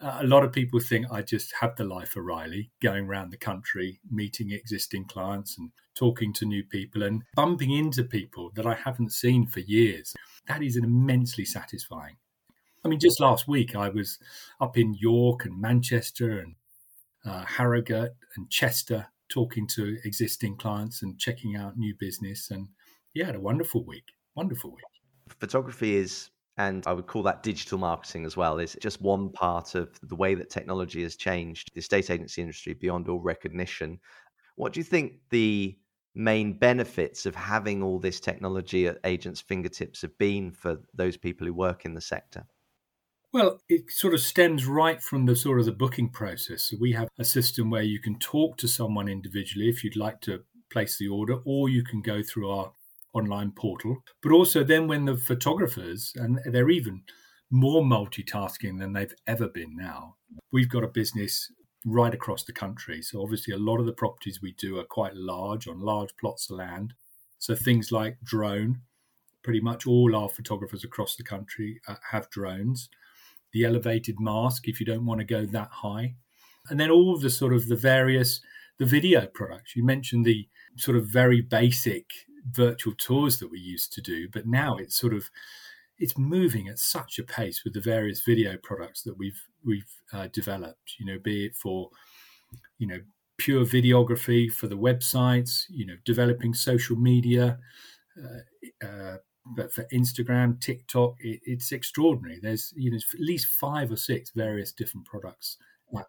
uh, 0.00 0.18
a 0.20 0.26
lot 0.26 0.44
of 0.44 0.52
people 0.52 0.80
think 0.80 1.06
I 1.10 1.22
just 1.22 1.52
have 1.60 1.76
the 1.76 1.84
life 1.84 2.16
of 2.16 2.24
Riley, 2.24 2.70
going 2.82 3.06
around 3.06 3.30
the 3.30 3.36
country, 3.36 4.00
meeting 4.10 4.50
existing 4.50 5.06
clients 5.06 5.58
and 5.58 5.70
talking 5.94 6.32
to 6.34 6.46
new 6.46 6.64
people 6.64 7.02
and 7.02 7.22
bumping 7.34 7.70
into 7.70 8.04
people 8.04 8.50
that 8.54 8.66
I 8.66 8.74
haven't 8.74 9.12
seen 9.12 9.46
for 9.46 9.60
years. 9.60 10.14
That 10.48 10.62
is 10.62 10.76
immensely 10.76 11.44
satisfying. 11.44 12.16
I 12.84 12.88
mean, 12.88 13.00
just 13.00 13.20
last 13.20 13.48
week 13.48 13.74
I 13.74 13.88
was 13.88 14.18
up 14.60 14.78
in 14.78 14.94
York 14.94 15.44
and 15.44 15.60
Manchester 15.60 16.38
and 16.38 16.54
uh, 17.24 17.44
Harrogate 17.44 18.14
and 18.36 18.48
Chester 18.48 19.08
talking 19.28 19.66
to 19.66 19.98
existing 20.04 20.56
clients 20.56 21.02
and 21.02 21.18
checking 21.18 21.56
out 21.56 21.76
new 21.76 21.94
business. 21.98 22.50
And 22.50 22.68
yeah, 23.12 23.26
had 23.26 23.34
a 23.34 23.40
wonderful 23.40 23.84
week. 23.84 24.04
Wonderful 24.36 24.70
week. 24.70 24.84
Photography 25.40 25.96
is, 25.96 26.30
and 26.58 26.86
I 26.86 26.92
would 26.92 27.06
call 27.06 27.22
that 27.24 27.42
digital 27.42 27.78
marketing 27.78 28.24
as 28.24 28.36
well, 28.36 28.58
is 28.58 28.76
just 28.80 29.00
one 29.00 29.30
part 29.30 29.74
of 29.74 29.98
the 30.02 30.14
way 30.14 30.34
that 30.34 30.50
technology 30.50 31.02
has 31.02 31.16
changed 31.16 31.70
the 31.74 31.80
estate 31.80 32.10
agency 32.10 32.42
industry 32.42 32.74
beyond 32.74 33.08
all 33.08 33.20
recognition. 33.20 33.98
What 34.56 34.72
do 34.72 34.80
you 34.80 34.84
think 34.84 35.14
the 35.30 35.76
main 36.14 36.58
benefits 36.58 37.26
of 37.26 37.34
having 37.34 37.82
all 37.82 37.98
this 37.98 38.20
technology 38.20 38.86
at 38.86 38.98
agents' 39.04 39.40
fingertips 39.40 40.02
have 40.02 40.16
been 40.18 40.52
for 40.52 40.78
those 40.94 41.16
people 41.16 41.46
who 41.46 41.52
work 41.52 41.84
in 41.84 41.94
the 41.94 42.00
sector? 42.00 42.46
Well, 43.32 43.60
it 43.68 43.90
sort 43.90 44.14
of 44.14 44.20
stems 44.20 44.64
right 44.64 45.02
from 45.02 45.26
the 45.26 45.36
sort 45.36 45.60
of 45.60 45.66
the 45.66 45.72
booking 45.72 46.08
process. 46.08 46.62
So 46.62 46.76
we 46.80 46.92
have 46.92 47.08
a 47.18 47.24
system 47.24 47.68
where 47.68 47.82
you 47.82 48.00
can 48.00 48.18
talk 48.18 48.56
to 48.58 48.68
someone 48.68 49.08
individually 49.08 49.68
if 49.68 49.84
you'd 49.84 49.96
like 49.96 50.22
to 50.22 50.44
place 50.70 50.96
the 50.96 51.08
order, 51.08 51.40
or 51.44 51.68
you 51.68 51.84
can 51.84 52.00
go 52.00 52.22
through 52.22 52.48
our 52.50 52.72
online 53.12 53.52
portal. 53.52 54.02
But 54.22 54.32
also 54.32 54.62
then 54.62 54.88
when 54.88 55.04
the 55.04 55.16
photographers, 55.16 56.12
and 56.16 56.40
they're 56.44 56.70
even 56.70 57.02
more 57.50 57.82
multitasking 57.82 58.78
than 58.78 58.92
they've 58.92 59.14
ever 59.26 59.48
been 59.48 59.76
now, 59.76 60.16
we've 60.52 60.68
got 60.68 60.84
a 60.84 60.88
business 60.88 61.50
right 61.84 62.12
across 62.12 62.44
the 62.44 62.52
country. 62.52 63.00
So 63.02 63.22
obviously 63.22 63.54
a 63.54 63.58
lot 63.58 63.78
of 63.78 63.86
the 63.86 63.92
properties 63.92 64.40
we 64.42 64.52
do 64.52 64.78
are 64.78 64.84
quite 64.84 65.14
large 65.14 65.68
on 65.68 65.80
large 65.80 66.16
plots 66.18 66.50
of 66.50 66.56
land. 66.56 66.94
So 67.38 67.54
things 67.54 67.92
like 67.92 68.18
drone, 68.24 68.80
pretty 69.42 69.60
much 69.60 69.86
all 69.86 70.16
our 70.16 70.28
photographers 70.28 70.82
across 70.82 71.14
the 71.14 71.22
country 71.22 71.80
uh, 71.86 71.94
have 72.10 72.28
drones 72.30 72.88
the 73.52 73.64
elevated 73.64 74.20
mast 74.20 74.68
if 74.68 74.80
you 74.80 74.84
don't 74.86 75.06
want 75.06 75.20
to 75.20 75.24
go 75.24 75.46
that 75.46 75.70
high. 75.70 76.14
And 76.68 76.78
then 76.78 76.90
all 76.90 77.14
of 77.14 77.22
the 77.22 77.30
sort 77.30 77.54
of 77.54 77.68
the 77.68 77.76
various 77.76 78.40
the 78.78 78.84
video 78.84 79.26
products. 79.26 79.74
You 79.74 79.84
mentioned 79.84 80.26
the 80.26 80.46
sort 80.76 80.98
of 80.98 81.06
very 81.06 81.40
basic 81.40 82.04
virtual 82.50 82.94
tours 82.94 83.38
that 83.38 83.50
we 83.50 83.58
used 83.58 83.92
to 83.94 84.00
do, 84.00 84.28
but 84.28 84.46
now 84.46 84.76
it's 84.76 84.96
sort 84.96 85.14
of 85.14 85.30
it's 85.98 86.18
moving 86.18 86.68
at 86.68 86.78
such 86.78 87.18
a 87.18 87.22
pace 87.22 87.64
with 87.64 87.72
the 87.72 87.80
various 87.80 88.20
video 88.20 88.56
products 88.62 89.02
that 89.02 89.16
we've 89.16 89.42
we've 89.64 89.90
uh, 90.12 90.28
developed. 90.32 90.94
You 90.98 91.06
know, 91.06 91.18
be 91.18 91.46
it 91.46 91.56
for 91.56 91.90
you 92.78 92.86
know 92.86 93.00
pure 93.38 93.64
videography 93.64 94.50
for 94.50 94.66
the 94.66 94.76
websites, 94.76 95.64
you 95.68 95.86
know, 95.86 95.96
developing 96.04 96.54
social 96.54 96.96
media, 96.96 97.58
uh, 98.18 98.86
uh, 98.86 99.16
but 99.54 99.72
for 99.72 99.84
Instagram, 99.92 100.60
TikTok, 100.60 101.16
it, 101.20 101.40
it's 101.44 101.72
extraordinary. 101.72 102.38
There's 102.42 102.72
you 102.76 102.90
know 102.90 102.96
at 102.96 103.20
least 103.20 103.46
five 103.46 103.90
or 103.90 103.96
six 103.96 104.30
various 104.30 104.72
different 104.72 105.06
products 105.06 105.58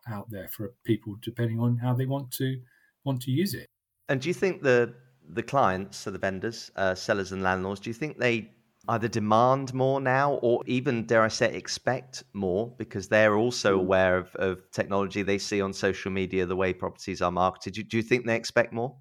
out 0.10 0.29
there 0.29 0.48
for 0.50 0.74
people 0.84 1.15
depending 1.22 1.60
on 1.60 1.77
how 1.77 1.94
they 1.94 2.06
want 2.06 2.32
to 2.32 2.60
want 3.03 3.22
to 3.22 3.32
use 3.32 3.53
it. 3.53 3.67
And 4.10 4.22
do 4.22 4.27
you 4.27 4.34
think 4.34 4.62
the 4.63 4.94
the 5.34 5.43
clients, 5.43 5.98
so 5.98 6.12
the 6.12 6.17
vendors, 6.17 6.72
uh, 6.75 6.96
sellers, 6.96 7.31
and 7.31 7.43
landlords, 7.43 7.79
do 7.79 7.89
you 7.89 7.93
think 7.93 8.17
they 8.17 8.51
either 8.89 9.07
demand 9.07 9.74
more 9.74 10.00
now, 10.00 10.34
or 10.36 10.63
even 10.65 11.05
dare 11.05 11.22
I 11.22 11.27
say, 11.27 11.53
expect 11.53 12.24
more 12.34 12.74
because 12.77 13.07
they're 13.07 13.36
also 13.36 13.74
hmm. 13.74 13.81
aware 13.81 14.17
of, 14.17 14.36
of 14.36 14.72
technology 14.72 15.24
they 15.24 15.38
see 15.38 15.62
on 15.62 15.74
social 15.74 16.12
media, 16.12 16.46
the 16.46 16.55
way 16.55 16.74
properties 16.74 17.22
are 17.22 17.31
marketed? 17.31 17.74
Do, 17.74 17.84
do 17.84 17.98
you 17.98 18.03
think 18.03 18.25
they 18.25 18.36
expect 18.36 18.72
more? 18.74 18.96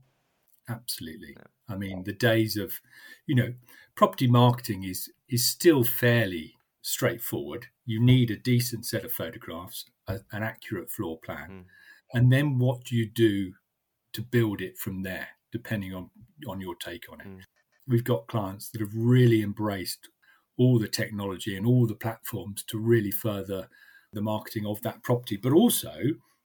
Absolutely. 0.69 1.37
Yeah. 1.37 1.45
I 1.69 1.77
mean, 1.77 2.03
the 2.05 2.13
days 2.13 2.57
of, 2.57 2.81
you 3.27 3.35
know, 3.35 3.55
property 3.95 4.27
marketing 4.27 4.85
is 4.85 5.11
is 5.29 5.45
still 5.45 5.85
fairly 5.85 6.55
straightforward. 6.83 7.67
You 7.85 8.01
need 8.01 8.31
a 8.31 8.37
decent 8.37 8.87
set 8.87 9.05
of 9.05 9.13
photographs, 9.13 9.85
a, 10.07 10.21
an 10.33 10.43
accurate 10.43 10.91
floor 10.91 11.19
plan, 11.25 11.49
mm. 11.51 11.65
and 12.13 12.33
then 12.33 12.59
what 12.59 12.85
do 12.85 12.97
you 12.97 13.07
do 13.07 13.55
to 14.13 14.23
build 14.23 14.61
it 14.61 14.79
from 14.79 15.03
there, 15.03 15.29
depending 15.53 15.95
on 15.95 16.11
on 16.49 16.61
your 16.61 16.75
take 16.77 17.11
on 17.11 17.21
it. 17.21 17.27
Mm. 17.27 17.41
We've 17.89 18.05
got 18.05 18.27
clients 18.27 18.71
that 18.71 18.81
have 18.81 18.95
really 18.95 19.43
embraced 19.43 20.09
all 20.59 20.79
the 20.79 20.89
technology 20.89 21.57
and 21.57 21.67
all 21.67 21.87
the 21.87 21.95
platforms 21.95 22.65
to 22.65 22.79
really 22.79 23.11
further 23.11 23.69
the 24.13 24.23
marketing 24.23 24.67
of 24.67 24.81
that 24.83 25.03
property, 25.03 25.37
but 25.37 25.53
also, 25.53 25.95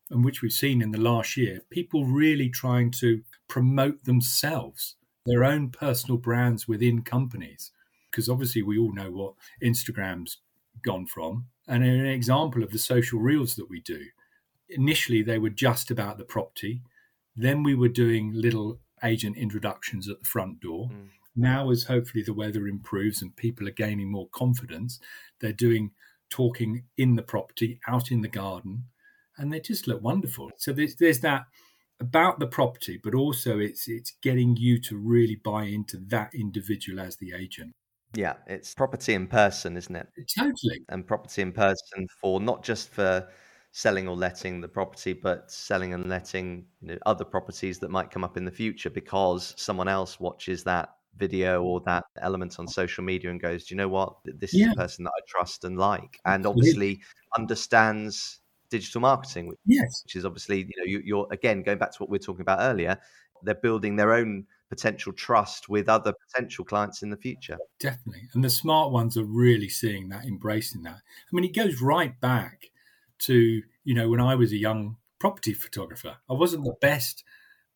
and 0.09 0.25
which 0.25 0.41
we've 0.41 0.51
seen 0.51 0.81
in 0.81 0.91
the 0.91 0.99
last 0.99 1.37
year, 1.37 1.61
people 1.69 2.05
really 2.05 2.49
trying 2.49 2.91
to 2.91 3.21
promote 3.47 4.03
themselves 4.03 4.95
their 5.25 5.43
own 5.43 5.69
personal 5.69 6.17
brands 6.17 6.67
within 6.67 7.01
companies. 7.01 7.71
Because 8.09 8.27
obviously, 8.27 8.61
we 8.61 8.77
all 8.77 8.93
know 8.93 9.09
what 9.09 9.33
Instagram's 9.63 10.39
gone 10.83 11.05
from. 11.05 11.45
And 11.67 11.83
an 11.83 12.05
example 12.05 12.61
of 12.63 12.71
the 12.71 12.79
social 12.79 13.19
reels 13.19 13.55
that 13.55 13.69
we 13.69 13.79
do, 13.81 14.03
initially 14.67 15.21
they 15.21 15.37
were 15.37 15.49
just 15.49 15.91
about 15.91 16.17
the 16.17 16.25
property. 16.25 16.81
Then 17.35 17.63
we 17.63 17.75
were 17.75 17.87
doing 17.87 18.33
little 18.33 18.79
agent 19.03 19.37
introductions 19.37 20.09
at 20.09 20.19
the 20.19 20.25
front 20.25 20.59
door. 20.59 20.89
Mm. 20.89 21.07
Now, 21.35 21.71
as 21.71 21.83
hopefully 21.83 22.23
the 22.23 22.33
weather 22.33 22.67
improves 22.67 23.21
and 23.21 23.35
people 23.35 23.67
are 23.67 23.71
gaining 23.71 24.11
more 24.11 24.27
confidence, 24.29 24.99
they're 25.39 25.53
doing 25.53 25.91
talking 26.29 26.83
in 26.97 27.15
the 27.15 27.23
property, 27.23 27.79
out 27.87 28.11
in 28.11 28.21
the 28.21 28.27
garden, 28.27 28.85
and 29.37 29.51
they 29.51 29.59
just 29.59 29.87
look 29.87 30.01
wonderful. 30.01 30.51
So 30.57 30.73
there's, 30.73 30.95
there's 30.95 31.19
that 31.21 31.43
about 32.01 32.39
the 32.39 32.47
property, 32.47 32.99
but 33.01 33.13
also 33.13 33.59
it's 33.59 33.87
it's 33.87 34.13
getting 34.21 34.57
you 34.57 34.81
to 34.81 34.97
really 34.97 35.35
buy 35.35 35.65
into 35.65 35.97
that 36.07 36.31
individual 36.33 36.99
as 36.99 37.15
the 37.17 37.31
agent. 37.33 37.73
Yeah, 38.13 38.33
it's 38.47 38.73
property 38.73 39.13
in 39.13 39.27
person, 39.27 39.77
isn't 39.77 39.95
it? 39.95 40.07
Totally. 40.37 40.83
And 40.89 41.07
property 41.07 41.41
in 41.43 41.53
person 41.53 42.07
for 42.19 42.41
not 42.41 42.63
just 42.63 42.89
for 42.89 43.29
selling 43.71 44.07
or 44.07 44.15
letting 44.15 44.61
the 44.61 44.67
property, 44.67 45.13
but 45.13 45.49
selling 45.49 45.93
and 45.93 46.09
letting 46.09 46.65
you 46.81 46.89
know, 46.89 46.97
other 47.05 47.25
properties 47.25 47.79
that 47.79 47.89
might 47.89 48.11
come 48.11 48.23
up 48.23 48.37
in 48.37 48.45
the 48.45 48.51
future 48.51 48.89
because 48.89 49.53
someone 49.57 49.87
else 49.87 50.19
watches 50.19 50.63
that 50.63 50.89
video 51.17 51.63
or 51.63 51.81
that 51.81 52.05
element 52.21 52.57
on 52.59 52.67
social 52.67 53.03
media 53.03 53.29
and 53.29 53.41
goes, 53.41 53.65
Do 53.65 53.75
you 53.75 53.77
know 53.77 53.87
what? 53.87 54.15
This 54.25 54.53
yeah. 54.53 54.67
is 54.67 54.73
a 54.73 54.75
person 54.75 55.03
that 55.05 55.11
I 55.11 55.21
trust 55.27 55.63
and 55.63 55.77
like, 55.77 56.19
and 56.25 56.45
obviously 56.45 57.01
understands 57.37 58.41
digital 58.69 59.01
marketing, 59.01 59.47
which, 59.47 59.59
yes. 59.65 60.03
which 60.05 60.15
is 60.15 60.25
obviously 60.25 60.59
you 60.59 60.73
know 60.77 60.85
you, 60.85 61.01
you're 61.03 61.27
again 61.31 61.63
going 61.63 61.77
back 61.77 61.91
to 61.91 61.97
what 61.99 62.09
we 62.09 62.17
are 62.17 62.19
talking 62.19 62.41
about 62.41 62.59
earlier. 62.61 62.97
They're 63.43 63.55
building 63.55 63.95
their 63.95 64.13
own 64.13 64.45
potential 64.69 65.11
trust 65.11 65.67
with 65.67 65.89
other 65.89 66.13
potential 66.27 66.63
clients 66.63 67.01
in 67.01 67.09
the 67.09 67.17
future. 67.17 67.57
Definitely, 67.79 68.29
and 68.33 68.43
the 68.43 68.49
smart 68.49 68.91
ones 68.91 69.17
are 69.17 69.25
really 69.25 69.69
seeing 69.69 70.09
that, 70.09 70.25
embracing 70.25 70.83
that. 70.83 70.95
I 70.95 71.31
mean, 71.31 71.43
it 71.43 71.55
goes 71.55 71.81
right 71.81 72.19
back 72.19 72.70
to 73.21 73.61
you 73.83 73.93
know 73.93 74.09
when 74.09 74.21
I 74.21 74.35
was 74.35 74.51
a 74.51 74.57
young 74.57 74.97
property 75.19 75.53
photographer. 75.53 76.17
I 76.29 76.33
wasn't 76.33 76.65
the 76.65 76.75
best 76.81 77.23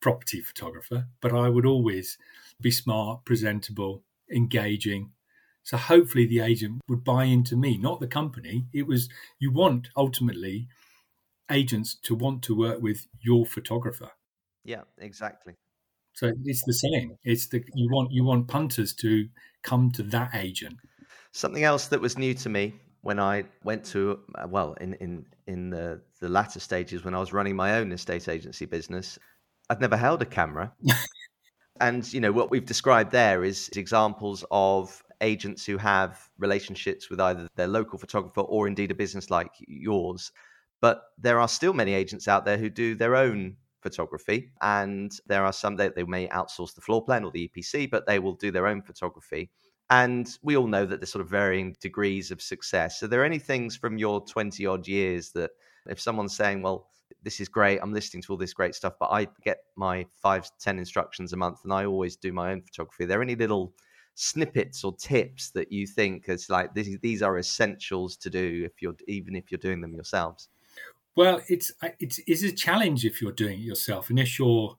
property 0.01 0.41
photographer, 0.41 1.07
but 1.21 1.33
I 1.33 1.49
would 1.49 1.65
always 1.65 2.17
be 2.59 2.71
smart, 2.71 3.25
presentable, 3.25 4.03
engaging. 4.31 5.11
So 5.63 5.77
hopefully 5.77 6.25
the 6.25 6.41
agent 6.41 6.81
would 6.87 7.03
buy 7.03 7.25
into 7.25 7.55
me, 7.55 7.77
not 7.77 7.99
the 7.99 8.07
company. 8.07 8.65
It 8.73 8.87
was 8.87 9.09
you 9.39 9.51
want 9.51 9.89
ultimately 9.95 10.67
agents 11.51 11.95
to 12.03 12.15
want 12.15 12.41
to 12.43 12.55
work 12.55 12.81
with 12.81 13.07
your 13.21 13.45
photographer. 13.45 14.09
Yeah, 14.63 14.81
exactly. 14.97 15.53
So 16.13 16.31
it's 16.45 16.63
the 16.65 16.73
same. 16.73 17.17
It's 17.23 17.47
the 17.47 17.63
you 17.73 17.89
want 17.91 18.11
you 18.11 18.23
want 18.23 18.47
punters 18.47 18.93
to 18.95 19.27
come 19.63 19.91
to 19.91 20.03
that 20.03 20.33
agent. 20.33 20.77
Something 21.31 21.63
else 21.63 21.87
that 21.87 22.01
was 22.01 22.17
new 22.17 22.33
to 22.35 22.49
me 22.49 22.73
when 23.05 23.19
I 23.19 23.43
went 23.63 23.85
to 23.93 24.19
uh, 24.33 24.47
well 24.47 24.73
in 24.81 24.95
in 24.95 25.25
in 25.45 25.69
the 25.69 26.01
the 26.19 26.29
latter 26.29 26.59
stages 26.59 27.05
when 27.05 27.13
I 27.13 27.19
was 27.19 27.31
running 27.31 27.55
my 27.55 27.77
own 27.77 27.91
estate 27.91 28.27
agency 28.27 28.65
business, 28.65 29.19
I'd 29.69 29.79
never 29.79 29.95
held 29.95 30.21
a 30.21 30.25
camera. 30.25 30.73
and 31.79 32.11
you 32.11 32.19
know 32.19 32.31
what 32.31 32.49
we've 32.49 32.65
described 32.65 33.11
there 33.11 33.43
is 33.43 33.69
examples 33.75 34.43
of 34.49 35.03
agents 35.21 35.65
who 35.65 35.77
have 35.77 36.29
relationships 36.39 37.09
with 37.09 37.21
either 37.21 37.47
their 37.55 37.67
local 37.67 37.99
photographer 37.99 38.41
or 38.41 38.67
indeed 38.67 38.91
a 38.91 38.95
business 38.95 39.29
like 39.29 39.51
yours 39.59 40.31
but 40.81 41.03
there 41.17 41.39
are 41.39 41.47
still 41.47 41.73
many 41.73 41.93
agents 41.93 42.27
out 42.27 42.43
there 42.45 42.57
who 42.57 42.69
do 42.69 42.95
their 42.95 43.15
own 43.15 43.55
photography, 43.81 44.51
and 44.61 45.11
there 45.27 45.45
are 45.45 45.53
some 45.53 45.75
that 45.75 45.95
they 45.95 46.03
may 46.03 46.27
outsource 46.27 46.73
the 46.73 46.81
floor 46.81 47.03
plan 47.03 47.23
or 47.23 47.31
the 47.31 47.47
EPC, 47.47 47.89
but 47.89 48.07
they 48.07 48.19
will 48.19 48.33
do 48.33 48.51
their 48.51 48.67
own 48.67 48.81
photography. 48.81 49.51
And 49.89 50.27
we 50.41 50.57
all 50.57 50.67
know 50.67 50.85
that 50.85 50.99
there's 50.99 51.11
sort 51.11 51.21
of 51.21 51.29
varying 51.29 51.75
degrees 51.79 52.31
of 52.31 52.41
success. 52.41 52.99
So, 52.99 53.07
there 53.07 53.23
any 53.23 53.39
things 53.39 53.75
from 53.75 53.97
your 53.97 54.25
20 54.25 54.65
odd 54.65 54.87
years 54.87 55.31
that 55.33 55.51
if 55.87 55.99
someone's 55.99 56.35
saying, 56.35 56.61
well, 56.63 56.89
this 57.21 57.39
is 57.39 57.47
great, 57.47 57.79
I'm 57.81 57.93
listening 57.93 58.23
to 58.23 58.33
all 58.33 58.37
this 58.37 58.53
great 58.53 58.73
stuff, 58.75 58.93
but 58.99 59.09
I 59.11 59.27
get 59.43 59.59
my 59.75 60.05
five, 60.21 60.49
10 60.59 60.79
instructions 60.79 61.33
a 61.33 61.37
month 61.37 61.59
and 61.63 61.73
I 61.73 61.85
always 61.85 62.15
do 62.15 62.33
my 62.33 62.51
own 62.51 62.61
photography. 62.61 63.03
Are 63.03 63.07
there 63.07 63.21
any 63.21 63.35
little 63.35 63.73
snippets 64.15 64.83
or 64.83 64.95
tips 64.95 65.51
that 65.51 65.71
you 65.71 65.85
think 65.85 66.29
is 66.29 66.49
like 66.49 66.73
these, 66.73 66.97
these 67.01 67.21
are 67.21 67.37
essentials 67.37 68.15
to 68.17 68.29
do 68.29 68.63
if 68.65 68.81
you're 68.81 68.95
even 69.07 69.35
if 69.35 69.51
you're 69.51 69.59
doing 69.59 69.81
them 69.81 69.93
yourselves? 69.93 70.49
Well, 71.15 71.41
it's 71.47 71.71
it's 71.99 72.19
it's 72.25 72.43
a 72.43 72.51
challenge 72.51 73.05
if 73.05 73.21
you're 73.21 73.31
doing 73.31 73.59
it 73.59 73.63
yourself, 73.63 74.09
and 74.09 74.19
if 74.19 74.37
you're 74.37 74.77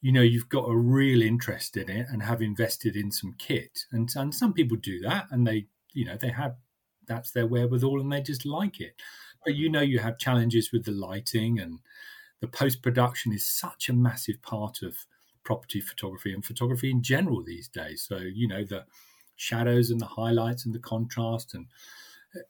you 0.00 0.12
know 0.12 0.22
you've 0.22 0.48
got 0.48 0.68
a 0.68 0.76
real 0.76 1.22
interest 1.22 1.76
in 1.76 1.90
it 1.90 2.06
and 2.10 2.22
have 2.22 2.42
invested 2.42 2.96
in 2.96 3.10
some 3.10 3.34
kit. 3.38 3.86
And, 3.92 4.08
and 4.16 4.34
some 4.34 4.52
people 4.52 4.76
do 4.76 5.00
that 5.00 5.26
and 5.30 5.46
they 5.46 5.66
you 5.92 6.04
know 6.04 6.16
they 6.16 6.30
have 6.30 6.56
that's 7.06 7.30
their 7.30 7.46
wherewithal 7.46 8.00
and 8.00 8.12
they 8.12 8.20
just 8.20 8.46
like 8.46 8.80
it. 8.80 8.94
But 9.44 9.54
you 9.54 9.70
know 9.70 9.80
you 9.80 9.98
have 9.98 10.18
challenges 10.18 10.72
with 10.72 10.84
the 10.84 10.92
lighting 10.92 11.58
and 11.58 11.80
the 12.40 12.48
post 12.48 12.82
production 12.82 13.32
is 13.32 13.44
such 13.44 13.88
a 13.88 13.92
massive 13.92 14.40
part 14.42 14.82
of 14.82 14.96
property 15.42 15.80
photography 15.80 16.32
and 16.32 16.44
photography 16.44 16.90
in 16.90 17.02
general 17.02 17.42
these 17.42 17.68
days. 17.68 18.04
So 18.06 18.18
you 18.18 18.46
know 18.46 18.64
the 18.64 18.84
shadows 19.36 19.90
and 19.90 20.00
the 20.00 20.06
highlights 20.06 20.64
and 20.64 20.74
the 20.74 20.80
contrast 20.80 21.54
and 21.54 21.66
uh, 22.36 22.40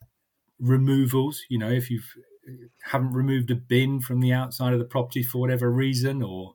removals 0.58 1.42
you 1.48 1.58
know 1.58 1.70
if 1.70 1.90
you've 1.90 2.14
uh, 2.48 2.52
haven't 2.82 3.12
removed 3.12 3.50
a 3.50 3.54
bin 3.54 4.00
from 4.00 4.20
the 4.20 4.32
outside 4.32 4.72
of 4.72 4.78
the 4.78 4.84
property 4.84 5.22
for 5.22 5.38
whatever 5.38 5.70
reason 5.70 6.22
or 6.22 6.54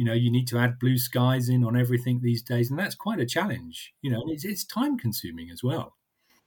you 0.00 0.06
know 0.06 0.14
you 0.14 0.30
need 0.32 0.48
to 0.48 0.56
add 0.56 0.78
blue 0.78 0.96
skies 0.96 1.50
in 1.50 1.62
on 1.62 1.76
everything 1.76 2.20
these 2.22 2.40
days 2.40 2.70
and 2.70 2.78
that's 2.78 2.94
quite 2.94 3.20
a 3.20 3.26
challenge 3.26 3.92
you 4.00 4.10
know 4.10 4.22
it's, 4.28 4.46
it's 4.46 4.64
time 4.64 4.96
consuming 4.96 5.50
as 5.50 5.62
well. 5.62 5.94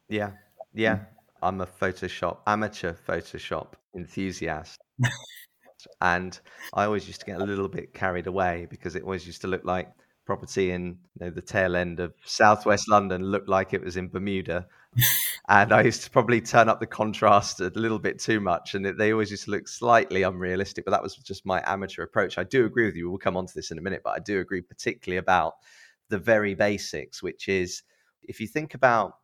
Yeah 0.09 0.31
yeah 0.73 1.01
i'm 1.43 1.61
a 1.61 1.67
photoshop 1.67 2.39
amateur 2.47 2.93
photoshop 3.07 3.73
enthusiast. 3.95 4.79
And 5.99 6.39
i 6.73 6.85
always 6.85 7.07
used 7.07 7.19
to 7.19 7.25
get 7.25 7.41
a 7.41 7.43
little 7.43 7.67
bit 7.67 7.93
carried 7.93 8.25
away 8.25 8.67
because 8.69 8.95
it 8.95 9.03
always 9.03 9.27
used 9.27 9.41
to 9.41 9.47
look 9.47 9.65
like 9.65 9.89
property 10.25 10.71
in 10.71 10.97
you 11.19 11.25
know, 11.25 11.29
the 11.29 11.41
tail 11.41 11.75
end 11.75 11.99
of 11.99 12.13
southwest 12.23 12.89
london 12.89 13.21
looked 13.21 13.49
like 13.49 13.73
it 13.73 13.83
was 13.83 13.97
in 13.97 14.07
bermuda 14.07 14.65
and 15.49 15.73
I 15.73 15.81
used 15.81 16.03
to 16.03 16.09
probably 16.09 16.39
turn 16.39 16.69
up 16.69 16.79
the 16.79 16.87
contrast 16.87 17.59
a 17.59 17.71
little 17.75 17.99
bit 17.99 18.19
too 18.19 18.39
much, 18.39 18.75
and 18.75 18.85
they 18.85 19.11
always 19.11 19.31
used 19.31 19.45
to 19.45 19.51
look 19.51 19.67
slightly 19.67 20.23
unrealistic. 20.23 20.85
But 20.85 20.91
that 20.91 21.03
was 21.03 21.15
just 21.15 21.45
my 21.45 21.61
amateur 21.65 22.03
approach. 22.03 22.37
I 22.37 22.43
do 22.45 22.65
agree 22.65 22.85
with 22.85 22.95
you. 22.95 23.09
We'll 23.09 23.19
come 23.19 23.35
on 23.35 23.45
to 23.47 23.53
this 23.53 23.71
in 23.71 23.77
a 23.77 23.81
minute, 23.81 24.01
but 24.03 24.15
I 24.15 24.19
do 24.19 24.39
agree 24.39 24.61
particularly 24.61 25.17
about 25.17 25.55
the 26.09 26.17
very 26.17 26.53
basics, 26.53 27.21
which 27.21 27.49
is 27.49 27.83
if 28.21 28.39
you 28.39 28.47
think 28.47 28.73
about 28.73 29.15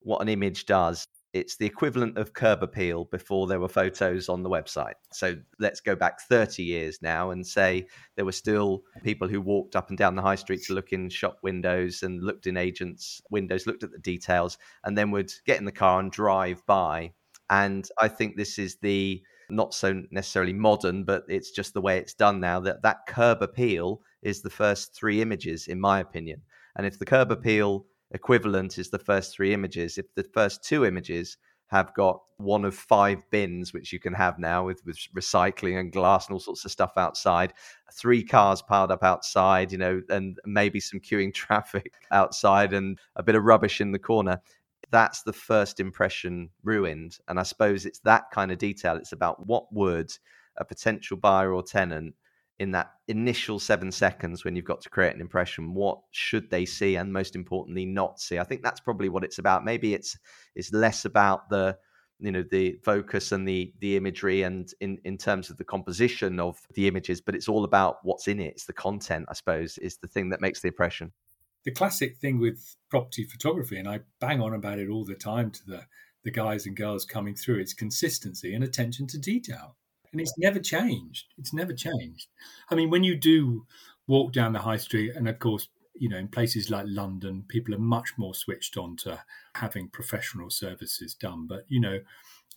what 0.00 0.22
an 0.22 0.28
image 0.28 0.64
does, 0.64 1.06
it's 1.36 1.56
the 1.56 1.66
equivalent 1.66 2.16
of 2.16 2.32
curb 2.32 2.62
appeal 2.62 3.04
before 3.04 3.46
there 3.46 3.60
were 3.60 3.68
photos 3.68 4.30
on 4.30 4.42
the 4.42 4.48
website. 4.48 4.94
So 5.12 5.36
let's 5.58 5.80
go 5.80 5.94
back 5.94 6.20
30 6.22 6.62
years 6.62 6.98
now 7.02 7.30
and 7.30 7.46
say 7.46 7.86
there 8.14 8.24
were 8.24 8.32
still 8.32 8.82
people 9.04 9.28
who 9.28 9.42
walked 9.42 9.76
up 9.76 9.90
and 9.90 9.98
down 9.98 10.16
the 10.16 10.22
high 10.22 10.36
street 10.36 10.62
to 10.64 10.72
look 10.72 10.94
in 10.94 11.10
shop 11.10 11.38
windows 11.42 12.02
and 12.02 12.22
looked 12.22 12.46
in 12.46 12.56
agents' 12.56 13.20
windows, 13.30 13.66
looked 13.66 13.84
at 13.84 13.92
the 13.92 13.98
details, 13.98 14.56
and 14.84 14.96
then 14.96 15.10
would 15.10 15.30
get 15.44 15.58
in 15.58 15.66
the 15.66 15.72
car 15.72 16.00
and 16.00 16.10
drive 16.10 16.64
by. 16.66 17.12
And 17.50 17.86
I 18.00 18.08
think 18.08 18.36
this 18.36 18.58
is 18.58 18.76
the 18.76 19.22
not 19.50 19.74
so 19.74 20.02
necessarily 20.10 20.54
modern, 20.54 21.04
but 21.04 21.24
it's 21.28 21.50
just 21.50 21.74
the 21.74 21.82
way 21.82 21.98
it's 21.98 22.14
done 22.14 22.40
now 22.40 22.60
that 22.60 22.82
that 22.82 23.06
curb 23.06 23.42
appeal 23.42 24.00
is 24.22 24.40
the 24.40 24.50
first 24.50 24.94
three 24.94 25.20
images, 25.20 25.68
in 25.68 25.78
my 25.78 26.00
opinion. 26.00 26.40
And 26.76 26.86
if 26.86 26.98
the 26.98 27.04
curb 27.04 27.30
appeal 27.30 27.86
equivalent 28.10 28.78
is 28.78 28.90
the 28.90 28.98
first 28.98 29.34
three 29.34 29.52
images. 29.52 29.98
If 29.98 30.14
the 30.14 30.24
first 30.34 30.62
two 30.64 30.84
images 30.84 31.36
have 31.68 31.92
got 31.94 32.20
one 32.36 32.64
of 32.64 32.74
five 32.74 33.28
bins, 33.30 33.72
which 33.72 33.92
you 33.92 33.98
can 33.98 34.12
have 34.12 34.38
now 34.38 34.64
with, 34.64 34.84
with 34.84 34.98
recycling 35.16 35.80
and 35.80 35.92
glass 35.92 36.26
and 36.26 36.34
all 36.34 36.40
sorts 36.40 36.64
of 36.64 36.70
stuff 36.70 36.92
outside, 36.96 37.52
three 37.92 38.22
cars 38.22 38.62
piled 38.62 38.92
up 38.92 39.02
outside, 39.02 39.72
you 39.72 39.78
know, 39.78 40.00
and 40.08 40.38
maybe 40.44 40.78
some 40.78 41.00
queuing 41.00 41.34
traffic 41.34 41.92
outside 42.12 42.72
and 42.72 42.98
a 43.16 43.22
bit 43.22 43.34
of 43.34 43.44
rubbish 43.44 43.80
in 43.80 43.92
the 43.92 43.98
corner. 43.98 44.40
That's 44.90 45.22
the 45.22 45.32
first 45.32 45.80
impression 45.80 46.50
ruined. 46.62 47.18
And 47.26 47.40
I 47.40 47.42
suppose 47.42 47.84
it's 47.84 47.98
that 48.00 48.30
kind 48.30 48.52
of 48.52 48.58
detail. 48.58 48.96
It's 48.96 49.12
about 49.12 49.46
what 49.46 49.72
would 49.72 50.12
a 50.58 50.64
potential 50.64 51.16
buyer 51.16 51.52
or 51.52 51.62
tenant 51.62 52.14
in 52.58 52.70
that 52.70 52.92
initial 53.08 53.58
seven 53.58 53.92
seconds 53.92 54.44
when 54.44 54.56
you've 54.56 54.64
got 54.64 54.80
to 54.80 54.88
create 54.88 55.14
an 55.14 55.20
impression 55.20 55.74
what 55.74 55.98
should 56.10 56.50
they 56.50 56.64
see 56.64 56.96
and 56.96 57.12
most 57.12 57.36
importantly 57.36 57.84
not 57.84 58.18
see? 58.18 58.38
I 58.38 58.44
think 58.44 58.62
that's 58.62 58.80
probably 58.80 59.08
what 59.08 59.24
it's 59.24 59.38
about. 59.38 59.64
Maybe 59.64 59.94
it's 59.94 60.18
it's 60.54 60.72
less 60.72 61.04
about 61.04 61.50
the 61.50 61.76
you 62.18 62.32
know 62.32 62.44
the 62.50 62.78
focus 62.82 63.32
and 63.32 63.46
the 63.46 63.74
the 63.80 63.96
imagery 63.96 64.42
and 64.42 64.72
in 64.80 64.98
in 65.04 65.18
terms 65.18 65.50
of 65.50 65.58
the 65.58 65.64
composition 65.64 66.40
of 66.40 66.58
the 66.74 66.88
images 66.88 67.20
but 67.20 67.34
it's 67.34 67.48
all 67.48 67.64
about 67.64 67.98
what's 68.02 68.26
in 68.26 68.40
it. 68.40 68.54
It's 68.54 68.64
the 68.64 68.72
content 68.72 69.26
i 69.28 69.34
suppose 69.34 69.76
is 69.78 69.98
the 69.98 70.08
thing 70.08 70.30
that 70.30 70.40
makes 70.40 70.60
the 70.60 70.68
impression. 70.68 71.12
The 71.64 71.72
classic 71.72 72.16
thing 72.16 72.38
with 72.38 72.76
property 72.90 73.24
photography 73.24 73.76
and 73.78 73.88
i 73.88 74.00
bang 74.20 74.40
on 74.40 74.54
about 74.54 74.78
it 74.78 74.88
all 74.88 75.04
the 75.04 75.14
time 75.14 75.50
to 75.50 75.66
the 75.66 75.82
the 76.24 76.30
guys 76.30 76.66
and 76.66 76.76
girls 76.76 77.04
coming 77.04 77.36
through 77.36 77.58
it's 77.58 77.74
consistency 77.74 78.54
and 78.54 78.64
attention 78.64 79.06
to 79.08 79.18
detail 79.18 79.76
and 80.16 80.22
it's 80.22 80.38
never 80.38 80.58
changed. 80.58 81.26
It's 81.36 81.52
never 81.52 81.74
changed. 81.74 82.28
I 82.70 82.74
mean, 82.74 82.88
when 82.88 83.04
you 83.04 83.16
do 83.16 83.66
walk 84.06 84.32
down 84.32 84.54
the 84.54 84.60
high 84.60 84.78
street, 84.78 85.14
and 85.14 85.28
of 85.28 85.38
course, 85.38 85.68
you 85.94 86.08
know, 86.08 86.16
in 86.16 86.28
places 86.28 86.70
like 86.70 86.86
London, 86.88 87.44
people 87.48 87.74
are 87.74 87.78
much 87.78 88.14
more 88.16 88.34
switched 88.34 88.78
on 88.78 88.96
to 88.96 89.22
having 89.56 89.90
professional 89.90 90.48
services 90.48 91.12
done. 91.12 91.46
But 91.46 91.66
you 91.68 91.80
know, 91.80 92.00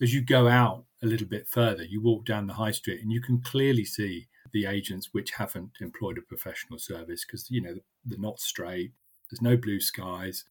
as 0.00 0.14
you 0.14 0.22
go 0.22 0.48
out 0.48 0.84
a 1.02 1.06
little 1.06 1.26
bit 1.26 1.48
further, 1.48 1.84
you 1.84 2.00
walk 2.00 2.24
down 2.24 2.46
the 2.46 2.54
high 2.54 2.70
street, 2.70 3.02
and 3.02 3.12
you 3.12 3.20
can 3.20 3.42
clearly 3.42 3.84
see 3.84 4.28
the 4.54 4.64
agents 4.64 5.10
which 5.12 5.32
haven't 5.32 5.72
employed 5.82 6.16
a 6.16 6.22
professional 6.22 6.78
service 6.78 7.26
because 7.26 7.50
you 7.50 7.60
know 7.60 7.74
they're 8.06 8.18
not 8.18 8.40
straight. 8.40 8.92
There's 9.30 9.42
no 9.42 9.58
blue 9.58 9.80
skies. 9.80 10.46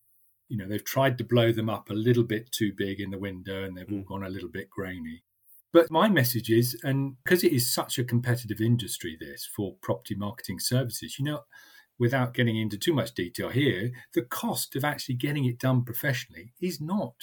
You 0.47 0.57
know, 0.57 0.67
they've 0.67 0.83
tried 0.83 1.17
to 1.17 1.23
blow 1.23 1.51
them 1.51 1.71
up 1.71 1.89
a 1.89 1.93
little 1.93 2.23
bit 2.23 2.51
too 2.51 2.71
big 2.77 2.99
in 2.99 3.09
the 3.09 3.17
window, 3.17 3.63
and 3.63 3.75
they've 3.75 3.91
all 3.91 4.03
mm. 4.03 4.05
gone 4.05 4.23
a 4.25 4.29
little 4.29 4.49
bit 4.49 4.69
grainy. 4.69 5.23
But 5.71 5.91
my 5.91 6.09
message 6.09 6.49
is, 6.49 6.79
and 6.83 7.15
because 7.23 7.43
it 7.43 7.53
is 7.53 7.71
such 7.71 7.99
a 7.99 8.03
competitive 8.03 8.59
industry, 8.59 9.17
this 9.19 9.47
for 9.55 9.75
property 9.81 10.15
marketing 10.15 10.59
services, 10.59 11.19
you 11.19 11.25
know, 11.25 11.41
without 11.99 12.33
getting 12.33 12.57
into 12.57 12.77
too 12.77 12.93
much 12.93 13.13
detail 13.13 13.49
here, 13.49 13.91
the 14.13 14.23
cost 14.23 14.75
of 14.75 14.83
actually 14.83 15.15
getting 15.15 15.45
it 15.45 15.59
done 15.59 15.83
professionally 15.83 16.53
is 16.59 16.81
not 16.81 17.13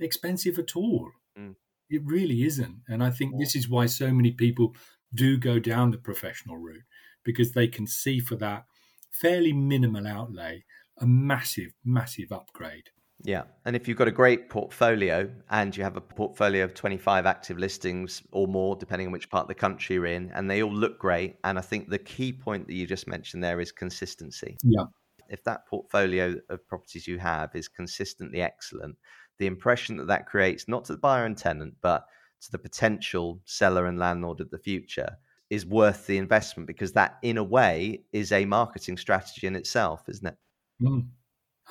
expensive 0.00 0.58
at 0.58 0.74
all. 0.74 1.10
Mm. 1.38 1.54
It 1.90 2.02
really 2.04 2.42
isn't. 2.44 2.78
And 2.88 3.04
I 3.04 3.10
think 3.10 3.38
this 3.38 3.54
is 3.54 3.68
why 3.68 3.86
so 3.86 4.10
many 4.10 4.32
people 4.32 4.74
do 5.14 5.36
go 5.36 5.58
down 5.58 5.90
the 5.90 5.98
professional 5.98 6.56
route 6.56 6.84
because 7.22 7.52
they 7.52 7.68
can 7.68 7.86
see 7.86 8.18
for 8.18 8.34
that 8.36 8.64
fairly 9.10 9.52
minimal 9.52 10.06
outlay 10.06 10.64
a 10.98 11.06
massive, 11.06 11.72
massive 11.84 12.32
upgrade. 12.32 12.90
Yeah. 13.24 13.42
And 13.64 13.76
if 13.76 13.86
you've 13.86 13.98
got 13.98 14.08
a 14.08 14.12
great 14.12 14.50
portfolio 14.50 15.30
and 15.50 15.76
you 15.76 15.82
have 15.84 15.96
a 15.96 16.00
portfolio 16.00 16.64
of 16.64 16.74
25 16.74 17.26
active 17.26 17.58
listings 17.58 18.22
or 18.32 18.48
more, 18.48 18.76
depending 18.76 19.06
on 19.06 19.12
which 19.12 19.30
part 19.30 19.44
of 19.44 19.48
the 19.48 19.54
country 19.54 19.94
you're 19.94 20.06
in, 20.06 20.30
and 20.34 20.50
they 20.50 20.62
all 20.62 20.74
look 20.74 20.98
great. 20.98 21.36
And 21.44 21.58
I 21.58 21.62
think 21.62 21.88
the 21.88 21.98
key 21.98 22.32
point 22.32 22.66
that 22.66 22.74
you 22.74 22.86
just 22.86 23.06
mentioned 23.06 23.42
there 23.42 23.60
is 23.60 23.72
consistency. 23.72 24.56
Yeah. 24.62 24.84
If 25.28 25.44
that 25.44 25.66
portfolio 25.66 26.36
of 26.50 26.66
properties 26.66 27.06
you 27.06 27.18
have 27.18 27.50
is 27.54 27.68
consistently 27.68 28.42
excellent, 28.42 28.96
the 29.38 29.46
impression 29.46 29.96
that 29.96 30.08
that 30.08 30.26
creates, 30.26 30.68
not 30.68 30.84
to 30.86 30.92
the 30.92 30.98
buyer 30.98 31.24
and 31.24 31.38
tenant, 31.38 31.74
but 31.80 32.04
to 32.42 32.50
the 32.50 32.58
potential 32.58 33.40
seller 33.44 33.86
and 33.86 33.98
landlord 33.98 34.40
of 34.40 34.50
the 34.50 34.58
future, 34.58 35.16
is 35.48 35.64
worth 35.66 36.06
the 36.06 36.18
investment 36.18 36.66
because 36.66 36.92
that, 36.92 37.18
in 37.22 37.38
a 37.38 37.44
way, 37.44 38.02
is 38.12 38.32
a 38.32 38.44
marketing 38.44 38.96
strategy 38.96 39.46
in 39.46 39.54
itself, 39.54 40.02
isn't 40.08 40.26
it? 40.26 40.36
Mm. 40.82 41.06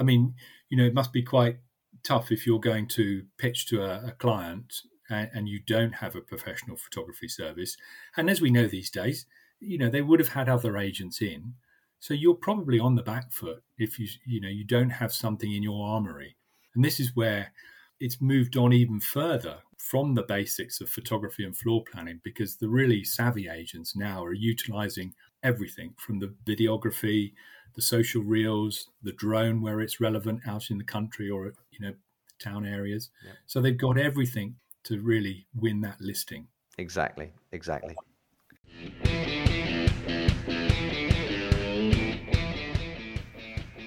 I 0.02 0.04
mean, 0.04 0.34
you 0.70 0.78
know, 0.78 0.84
it 0.84 0.96
must 0.96 1.14
be 1.14 1.22
quite 1.22 1.60
tough 2.04 2.32
if 2.32 2.48
you're 2.48 2.60
going 2.60 2.88
to 2.88 3.24
pitch 3.38 3.68
to 3.68 3.84
a, 3.84 4.08
a 4.08 4.12
client 4.14 4.74
and, 5.12 5.30
and, 5.32 5.48
you 5.48 5.60
don't 5.68 5.94
have 5.94 6.16
a 6.16 6.22
professional 6.22 6.76
photography 6.76 7.28
service. 7.28 7.78
And 8.18 8.28
as 8.28 8.42
we 8.42 8.50
know 8.50 8.66
these 8.66 8.90
days, 8.90 9.28
you 9.60 9.78
know, 9.78 9.90
they 9.90 10.02
would 10.02 10.20
have 10.20 10.30
had 10.30 10.50
other 10.50 10.76
agents 10.76 11.22
in. 11.22 11.54
So 12.00 12.16
you're 12.16 12.34
probably 12.34 12.80
on 12.80 12.96
the 12.96 13.04
back 13.04 13.32
foot 13.32 13.62
if 13.78 14.00
you, 14.00 14.08
you 14.26 14.42
know, 14.42 14.50
you 14.50 14.64
don't 14.64 14.90
have 14.90 15.14
something 15.14 15.54
in 15.54 15.62
your 15.62 15.86
armory. 15.88 16.36
And 16.74 16.84
this 16.84 17.00
is 17.00 17.16
where 17.16 17.54
it's 18.00 18.20
moved 18.20 18.58
on 18.58 18.74
even 18.74 19.00
further 19.00 19.60
from 19.78 20.16
the 20.16 20.24
basics 20.24 20.82
of 20.82 20.90
photography 20.90 21.44
and 21.44 21.56
floor 21.56 21.84
planning 21.92 22.20
because 22.24 22.56
the 22.56 22.70
really 22.70 23.04
savvy 23.04 23.48
agents 23.48 23.96
now 23.96 24.24
are 24.24 24.34
utilizing 24.34 25.14
everything 25.44 25.94
from 25.98 26.20
the 26.20 26.34
videography 26.46 27.32
the 27.76 27.82
social 27.82 28.22
reels, 28.22 28.90
the 29.04 29.14
drone 29.14 29.62
where 29.62 29.82
it's 29.82 30.00
relevant 30.00 30.42
out 30.46 30.70
in 30.70 30.78
the 30.78 30.84
country 30.84 31.30
or 31.30 31.54
you 31.72 31.80
know 31.80 31.94
town 32.40 32.66
areas. 32.66 33.10
Yeah. 33.26 33.34
So 33.48 33.62
they've 33.62 33.78
got 33.78 33.98
everything 33.98 34.56
to 34.84 35.00
really 35.00 35.46
win 35.56 35.82
that 35.82 36.02
listing. 36.02 36.48
Exactly, 36.78 37.32
exactly. 37.52 37.96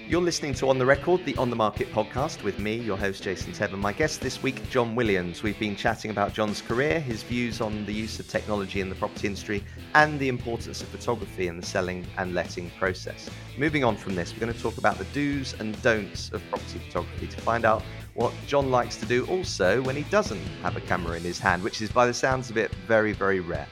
You're 0.07 0.21
listening 0.21 0.53
to 0.55 0.69
On 0.69 0.77
the 0.77 0.85
Record, 0.85 1.25
the 1.25 1.35
On 1.37 1.49
the 1.49 1.55
Market 1.55 1.91
podcast 1.91 2.43
with 2.43 2.59
me, 2.59 2.75
your 2.75 2.95
host 2.95 3.23
Jason 3.23 3.53
Tebb, 3.53 3.73
and 3.73 3.81
my 3.81 3.91
guest 3.91 4.21
this 4.21 4.43
week, 4.43 4.69
John 4.69 4.93
Williams. 4.93 5.41
We've 5.41 5.57
been 5.57 5.75
chatting 5.75 6.11
about 6.11 6.31
John's 6.31 6.61
career, 6.61 6.99
his 6.99 7.23
views 7.23 7.59
on 7.59 7.87
the 7.87 7.91
use 7.91 8.19
of 8.19 8.27
technology 8.27 8.81
in 8.81 8.89
the 8.89 8.93
property 8.93 9.25
industry, 9.25 9.63
and 9.95 10.19
the 10.19 10.27
importance 10.27 10.83
of 10.83 10.89
photography 10.89 11.47
in 11.47 11.57
the 11.57 11.65
selling 11.65 12.05
and 12.19 12.35
letting 12.35 12.69
process. 12.77 13.31
Moving 13.57 13.83
on 13.83 13.97
from 13.97 14.13
this, 14.13 14.31
we're 14.31 14.41
going 14.41 14.53
to 14.53 14.61
talk 14.61 14.77
about 14.77 14.99
the 14.99 15.05
do's 15.05 15.55
and 15.59 15.81
don'ts 15.81 16.31
of 16.31 16.43
property 16.51 16.77
photography 16.85 17.25
to 17.25 17.41
find 17.41 17.65
out 17.65 17.81
what 18.13 18.31
John 18.45 18.69
likes 18.69 18.97
to 18.97 19.07
do 19.07 19.25
also 19.25 19.81
when 19.81 19.95
he 19.95 20.03
doesn't 20.03 20.45
have 20.61 20.77
a 20.77 20.81
camera 20.81 21.17
in 21.17 21.23
his 21.23 21.39
hand, 21.39 21.63
which 21.63 21.81
is, 21.81 21.91
by 21.91 22.05
the 22.05 22.13
sounds 22.13 22.51
of 22.51 22.57
it, 22.57 22.71
very, 22.87 23.11
very 23.11 23.39
rare. 23.39 23.67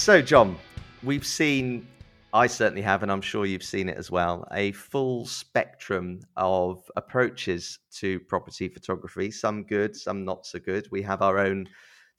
So, 0.00 0.22
John, 0.22 0.56
we've 1.02 1.26
seen, 1.26 1.86
I 2.32 2.46
certainly 2.46 2.80
have, 2.80 3.02
and 3.02 3.12
I'm 3.12 3.20
sure 3.20 3.44
you've 3.44 3.62
seen 3.62 3.86
it 3.86 3.98
as 3.98 4.10
well, 4.10 4.48
a 4.50 4.72
full 4.72 5.26
spectrum 5.26 6.20
of 6.38 6.90
approaches 6.96 7.78
to 7.96 8.18
property 8.20 8.68
photography, 8.68 9.30
some 9.30 9.62
good, 9.62 9.94
some 9.94 10.24
not 10.24 10.46
so 10.46 10.58
good. 10.58 10.88
We 10.90 11.02
have 11.02 11.20
our 11.20 11.38
own 11.38 11.68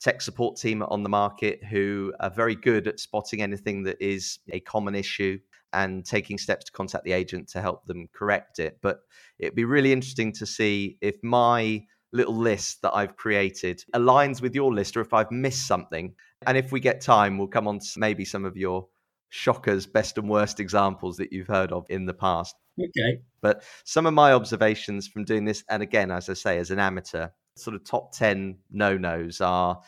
tech 0.00 0.22
support 0.22 0.58
team 0.58 0.84
on 0.84 1.02
the 1.02 1.08
market 1.08 1.64
who 1.64 2.14
are 2.20 2.30
very 2.30 2.54
good 2.54 2.86
at 2.86 3.00
spotting 3.00 3.42
anything 3.42 3.82
that 3.82 4.00
is 4.00 4.38
a 4.52 4.60
common 4.60 4.94
issue 4.94 5.40
and 5.72 6.04
taking 6.04 6.38
steps 6.38 6.66
to 6.66 6.72
contact 6.72 7.02
the 7.02 7.12
agent 7.12 7.48
to 7.48 7.60
help 7.60 7.84
them 7.86 8.08
correct 8.14 8.60
it. 8.60 8.78
But 8.80 9.00
it'd 9.40 9.56
be 9.56 9.64
really 9.64 9.92
interesting 9.92 10.30
to 10.34 10.46
see 10.46 10.98
if 11.00 11.16
my 11.24 11.82
little 12.12 12.36
list 12.36 12.82
that 12.82 12.94
I've 12.94 13.16
created 13.16 13.82
aligns 13.92 14.40
with 14.40 14.54
your 14.54 14.72
list 14.72 14.96
or 14.96 15.00
if 15.00 15.12
I've 15.12 15.32
missed 15.32 15.66
something. 15.66 16.14
And 16.46 16.56
if 16.56 16.72
we 16.72 16.80
get 16.80 17.00
time, 17.00 17.38
we'll 17.38 17.48
come 17.48 17.68
on 17.68 17.78
to 17.78 17.98
maybe 17.98 18.24
some 18.24 18.44
of 18.44 18.56
your 18.56 18.86
shockers, 19.30 19.86
best 19.86 20.18
and 20.18 20.28
worst 20.28 20.60
examples 20.60 21.16
that 21.16 21.32
you've 21.32 21.48
heard 21.48 21.72
of 21.72 21.86
in 21.88 22.06
the 22.06 22.14
past. 22.14 22.54
Okay. 22.78 23.20
But 23.40 23.64
some 23.84 24.06
of 24.06 24.14
my 24.14 24.32
observations 24.32 25.08
from 25.08 25.24
doing 25.24 25.44
this, 25.44 25.64
and 25.68 25.82
again, 25.82 26.10
as 26.10 26.28
I 26.28 26.34
say, 26.34 26.58
as 26.58 26.70
an 26.70 26.78
amateur, 26.78 27.28
sort 27.56 27.76
of 27.76 27.84
top 27.84 28.12
10 28.12 28.58
no 28.70 28.96
nos 28.96 29.40
are 29.40 29.80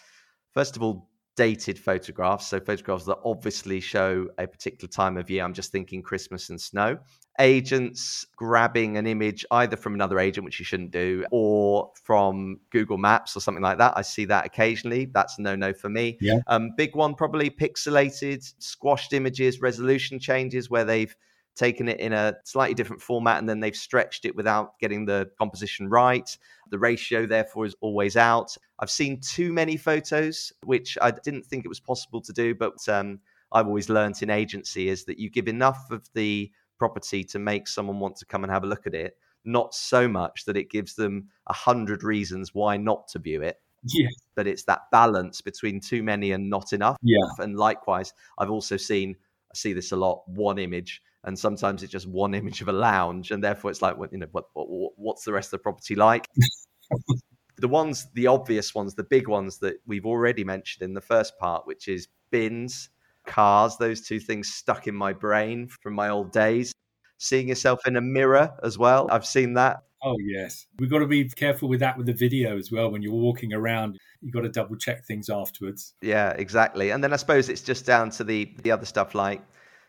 first 0.55 0.77
of 0.77 0.83
all, 0.83 1.11
dated 1.37 1.79
photographs. 1.79 2.47
So, 2.47 2.61
photographs 2.61 3.05
that 3.05 3.19
obviously 3.25 3.81
show 3.81 4.29
a 4.39 4.47
particular 4.47 4.91
time 4.91 5.17
of 5.17 5.29
year. 5.29 5.45
I'm 5.45 5.53
just 5.53 5.73
thinking 5.73 6.03
Christmas 6.03 6.49
and 6.49 6.61
snow. 6.61 6.99
Agents 7.41 8.27
grabbing 8.37 8.97
an 8.97 9.07
image 9.07 9.45
either 9.51 9.77
from 9.77 9.95
another 9.95 10.19
agent, 10.19 10.45
which 10.45 10.59
you 10.59 10.65
shouldn't 10.65 10.93
do, 10.93 11.27
or 11.33 11.91
from 12.03 12.61
Google 12.71 12.99
Maps 12.99 13.37
or 13.37 13.41
something 13.41 13.63
like 13.63 13.79
that. 13.79 13.95
I 13.97 14.03
see 14.03 14.25
that 14.27 14.47
occasionally. 14.47 15.07
That's 15.07 15.39
no 15.39 15.57
no 15.57 15.73
for 15.73 15.89
me. 15.89 16.17
Yeah. 16.21 16.39
Um, 16.47 16.71
big 16.77 16.95
one, 16.95 17.15
probably 17.15 17.51
pixelated, 17.51 18.53
squashed 18.59 19.13
images, 19.13 19.61
resolution 19.61 20.19
changes 20.19 20.71
where 20.71 20.85
they've 20.85 21.15
taken 21.55 21.89
it 21.89 22.01
in 22.01 22.13
a 22.13 22.35
slightly 22.45 22.75
different 22.75 23.01
format 23.01 23.39
and 23.39 23.49
then 23.49 23.61
they've 23.61 23.77
stretched 23.77 24.25
it 24.25 24.35
without 24.35 24.79
getting 24.79 25.05
the 25.05 25.31
composition 25.39 25.89
right. 25.89 26.37
The 26.71 26.79
ratio, 26.79 27.27
therefore, 27.27 27.67
is 27.67 27.77
always 27.81 28.17
out. 28.17 28.57
I've 28.79 28.91
seen 28.91 29.21
too 29.21 29.53
many 29.53 29.77
photos, 29.77 30.53
which 30.65 30.99
I 31.01 31.11
didn't 31.11 31.47
think 31.47 31.65
it 31.65 31.69
was 31.69 31.81
possible 31.81 32.21
to 32.23 32.33
do, 32.33 32.55
but 32.55 32.89
um, 32.89 33.21
I've 33.53 33.67
always 33.67 33.89
learnt 33.89 34.23
in 34.23 34.31
agency 34.31 34.89
is 34.89 35.05
that 35.05 35.19
you 35.19 35.31
give 35.31 35.47
enough 35.47 35.91
of 35.91 36.09
the 36.15 36.51
property 36.79 37.25
to 37.25 37.39
make 37.39 37.69
someone 37.69 38.01
want 38.01 38.17
to 38.17 38.27
come 38.27 38.45
and 38.45 38.53
have 38.53 38.65
a 38.65 38.69
look 38.69 38.87
at 38.87 38.95
it, 38.95 39.17
not 39.45 39.75
so 39.75 40.09
much 40.09 40.45
that 40.45 40.57
it 40.57 40.71
gives 40.71 40.95
them 40.95 41.29
a 41.47 41.53
hundred 41.53 42.03
reasons 42.03 42.55
why 42.55 42.77
not 42.77 43.09
to 43.09 43.19
view 43.19 43.43
it. 43.43 43.61
Yeah. 43.85 44.09
But 44.35 44.47
it's 44.47 44.65
that 44.65 44.91
balance 44.91 45.41
between 45.41 45.81
too 45.81 46.03
many 46.03 46.33
and 46.33 46.49
not 46.49 46.73
enough. 46.73 46.97
Yeah. 47.03 47.27
And 47.39 47.57
likewise, 47.57 48.15
I've 48.39 48.51
also 48.51 48.77
seen, 48.77 49.17
I 49.53 49.55
see 49.55 49.73
this 49.75 49.93
a 49.93 49.97
lot, 49.97 50.23
one 50.27 50.59
image 50.59 51.03
and 51.25 51.39
sometimes 51.39 51.83
it's 51.83 51.93
just 51.93 52.07
one 52.07 52.35
image 52.41 52.61
of 52.61 52.69
a 52.69 52.73
lounge, 52.73 53.31
and 53.31 53.43
therefore 53.43 53.71
it's 53.71 53.83
like, 53.83 53.97
you 54.13 54.19
know, 54.19 54.27
what, 54.33 54.45
what 54.53 54.93
what's 54.97 55.25
the 55.25 55.33
rest 55.33 55.49
of 55.49 55.59
the 55.59 55.63
property 55.63 55.95
like? 55.95 56.29
the 57.57 57.69
ones, 57.69 58.09
the 58.15 58.27
obvious 58.27 58.75
ones, 58.75 58.95
the 58.95 59.05
big 59.05 59.29
ones 59.29 59.59
that 59.59 59.77
we've 59.87 60.07
already 60.07 60.45
mentioned 60.45 60.85
in 60.85 60.95
the 60.95 61.01
first 61.01 61.39
part, 61.39 61.67
which 61.67 61.89
is 61.89 62.09
bins, 62.31 62.91
cars, 63.27 63.77
those 63.77 64.03
two 64.03 64.21
things 64.21 64.53
stuck 64.53 64.87
in 64.87 64.95
my 64.95 65.13
brain 65.13 65.69
from 65.69 65.95
my 65.95 66.09
old 66.09 66.33
days. 66.33 66.73
Seeing 67.19 67.49
yourself 67.49 67.87
in 67.87 67.97
a 67.97 68.01
mirror 68.01 68.51
as 68.63 68.77
well, 68.77 69.09
I've 69.11 69.27
seen 69.27 69.55
that. 69.55 69.79
Oh 70.03 70.17
yes, 70.21 70.67
we've 70.79 70.91
got 70.91 70.99
to 70.99 71.07
be 71.07 71.29
careful 71.29 71.69
with 71.69 71.81
that 71.81 71.97
with 71.97 72.07
the 72.07 72.13
video 72.13 72.59
as 72.59 72.71
well. 72.71 72.91
When 72.91 73.01
you're 73.01 73.13
walking 73.13 73.55
around, 73.55 73.99
you've 74.21 74.35
got 74.35 74.43
to 74.43 74.51
double 74.51 74.77
check 74.77 75.07
things 75.07 75.31
afterwards. 75.31 75.95
Yeah, 76.03 76.31
exactly. 76.31 76.91
And 76.91 77.03
then 77.03 77.13
I 77.13 77.17
suppose 77.17 77.49
it's 77.49 77.63
just 77.63 77.87
down 77.87 78.11
to 78.11 78.25
the 78.25 78.55
the 78.63 78.71
other 78.71 78.85
stuff 78.85 79.15
like 79.15 79.41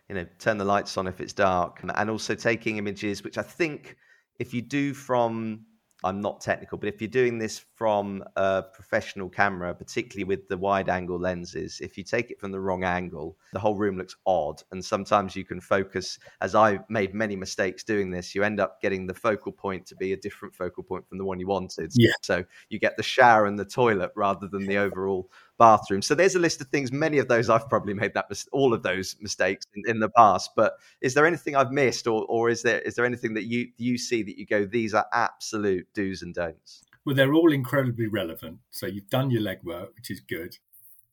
you 0.09 0.15
know, 0.15 0.25
turn 0.39 0.57
the 0.57 0.65
lights 0.65 0.97
on 0.97 1.07
if 1.07 1.19
it's 1.19 1.33
dark, 1.33 1.81
and 1.83 2.09
also 2.09 2.35
taking 2.35 2.77
images, 2.77 3.23
which 3.23 3.37
I 3.37 3.41
think 3.41 3.97
if 4.39 4.53
you 4.53 4.61
do 4.61 4.93
from 4.93 5.65
I'm 6.03 6.21
not 6.21 6.41
technical, 6.41 6.77
but 6.77 6.89
if 6.89 7.01
you're 7.01 7.07
doing 7.07 7.39
this 7.39 7.63
from 7.75 8.23
a 8.35 8.61
professional 8.61 9.29
camera, 9.29 9.73
particularly 9.73 10.25
with 10.25 10.47
the 10.47 10.57
wide 10.57 10.89
angle 10.89 11.19
lenses, 11.19 11.79
if 11.81 11.97
you 11.97 12.03
take 12.03 12.29
it 12.29 12.39
from 12.39 12.51
the 12.51 12.59
wrong 12.59 12.83
angle, 12.83 13.37
the 13.53 13.59
whole 13.59 13.75
room 13.75 13.97
looks 13.97 14.15
odd. 14.25 14.61
And 14.71 14.83
sometimes 14.83 15.35
you 15.35 15.45
can 15.45 15.59
focus, 15.59 16.19
as 16.41 16.53
I 16.53 16.79
made 16.89 17.13
many 17.13 17.35
mistakes 17.35 17.83
doing 17.83 18.11
this, 18.11 18.35
you 18.35 18.43
end 18.43 18.59
up 18.59 18.81
getting 18.81 19.07
the 19.07 19.13
focal 19.13 19.51
point 19.51 19.85
to 19.87 19.95
be 19.95 20.13
a 20.13 20.17
different 20.17 20.53
focal 20.53 20.83
point 20.83 21.07
from 21.07 21.17
the 21.17 21.25
one 21.25 21.39
you 21.39 21.47
wanted. 21.47 21.91
Yeah. 21.95 22.11
So 22.21 22.43
you 22.69 22.77
get 22.77 22.97
the 22.97 23.03
shower 23.03 23.45
and 23.45 23.57
the 23.57 23.65
toilet 23.65 24.11
rather 24.15 24.47
than 24.47 24.67
the 24.67 24.77
overall 24.77 25.31
bathroom. 25.57 26.01
So 26.01 26.15
there's 26.15 26.35
a 26.35 26.39
list 26.39 26.61
of 26.61 26.67
things. 26.67 26.91
Many 26.91 27.17
of 27.17 27.27
those 27.27 27.49
I've 27.49 27.69
probably 27.69 27.93
made 27.93 28.13
that 28.13 28.25
mis- 28.29 28.47
all 28.51 28.73
of 28.73 28.83
those 28.83 29.15
mistakes 29.19 29.65
in, 29.75 29.83
in, 29.87 29.99
the 29.99 30.09
past. 30.09 30.51
But 30.55 30.73
is 31.01 31.13
there 31.13 31.25
anything 31.25 31.55
I've 31.55 31.71
missed, 31.71 32.07
or 32.07 32.25
or 32.25 32.49
is 32.49 32.61
there 32.61 32.79
is 32.79 32.95
there 32.95 33.05
anything 33.05 33.33
that 33.35 33.45
you 33.45 33.69
you 33.77 33.97
see 33.97 34.23
that 34.23 34.37
you 34.37 34.45
go 34.45 34.65
these 34.65 34.93
are 34.93 35.05
absolute 35.13 35.87
do's 35.93 36.21
and 36.21 36.33
don'ts? 36.33 36.81
Well, 37.05 37.15
they're 37.15 37.33
all 37.33 37.51
incredibly 37.51 38.07
relevant. 38.07 38.59
So 38.71 38.87
you've 38.87 39.09
done 39.09 39.29
your 39.29 39.41
legwork, 39.41 39.95
which 39.95 40.09
is 40.09 40.19
good. 40.19 40.57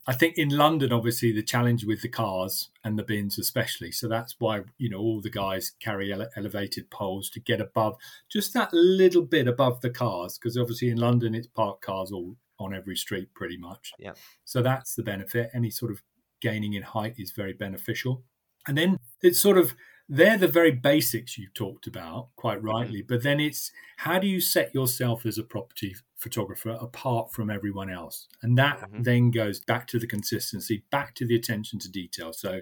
I 0.04 0.14
think 0.14 0.36
in 0.36 0.48
London, 0.48 0.92
obviously, 0.92 1.30
the 1.30 1.44
challenge 1.44 1.84
with 1.84 2.02
the 2.02 2.08
cars 2.08 2.70
and 2.82 2.98
the 2.98 3.04
bins, 3.04 3.38
especially. 3.38 3.92
So 3.92 4.08
that's 4.08 4.34
why, 4.40 4.62
you 4.76 4.90
know, 4.90 4.98
all 4.98 5.20
the 5.20 5.30
guys 5.30 5.70
carry 5.78 6.12
ele- 6.12 6.28
elevated 6.34 6.90
poles 6.90 7.30
to 7.30 7.40
get 7.40 7.60
above 7.60 7.96
just 8.28 8.52
that 8.54 8.72
little 8.72 9.22
bit 9.22 9.46
above 9.46 9.80
the 9.80 9.90
cars. 9.90 10.38
Because 10.38 10.58
obviously 10.58 10.90
in 10.90 10.98
London, 10.98 11.36
it's 11.36 11.46
parked 11.46 11.82
cars 11.82 12.10
all 12.10 12.36
on 12.62 12.74
every 12.74 12.96
street 12.96 13.34
pretty 13.34 13.56
much. 13.56 13.92
Yeah. 13.98 14.12
So 14.44 14.62
that's 14.62 14.94
the 14.94 15.02
benefit. 15.02 15.50
Any 15.54 15.70
sort 15.70 15.90
of 15.92 16.02
gaining 16.40 16.74
in 16.74 16.82
height 16.82 17.14
is 17.18 17.30
very 17.30 17.52
beneficial. 17.52 18.24
And 18.66 18.78
then 18.78 18.98
it's 19.22 19.40
sort 19.40 19.58
of 19.58 19.74
they're 20.08 20.36
the 20.36 20.48
very 20.48 20.70
basics 20.70 21.38
you've 21.38 21.54
talked 21.54 21.86
about 21.86 22.28
quite 22.36 22.58
mm-hmm. 22.58 22.68
rightly 22.68 22.98
mm-hmm. 22.98 23.14
but 23.14 23.22
then 23.22 23.40
it's 23.40 23.72
how 23.98 24.18
do 24.18 24.26
you 24.26 24.40
set 24.40 24.74
yourself 24.74 25.24
as 25.24 25.38
a 25.38 25.42
property 25.42 25.94
photographer 26.18 26.76
apart 26.80 27.32
from 27.32 27.48
everyone 27.48 27.88
else 27.90 28.28
and 28.42 28.58
that 28.58 28.78
mm-hmm. 28.80 29.02
then 29.02 29.30
goes 29.30 29.60
back 29.60 29.86
to 29.86 29.98
the 29.98 30.06
consistency 30.06 30.84
back 30.90 31.14
to 31.14 31.26
the 31.26 31.34
attention 31.34 31.78
to 31.78 31.90
detail 31.90 32.32
so 32.32 32.60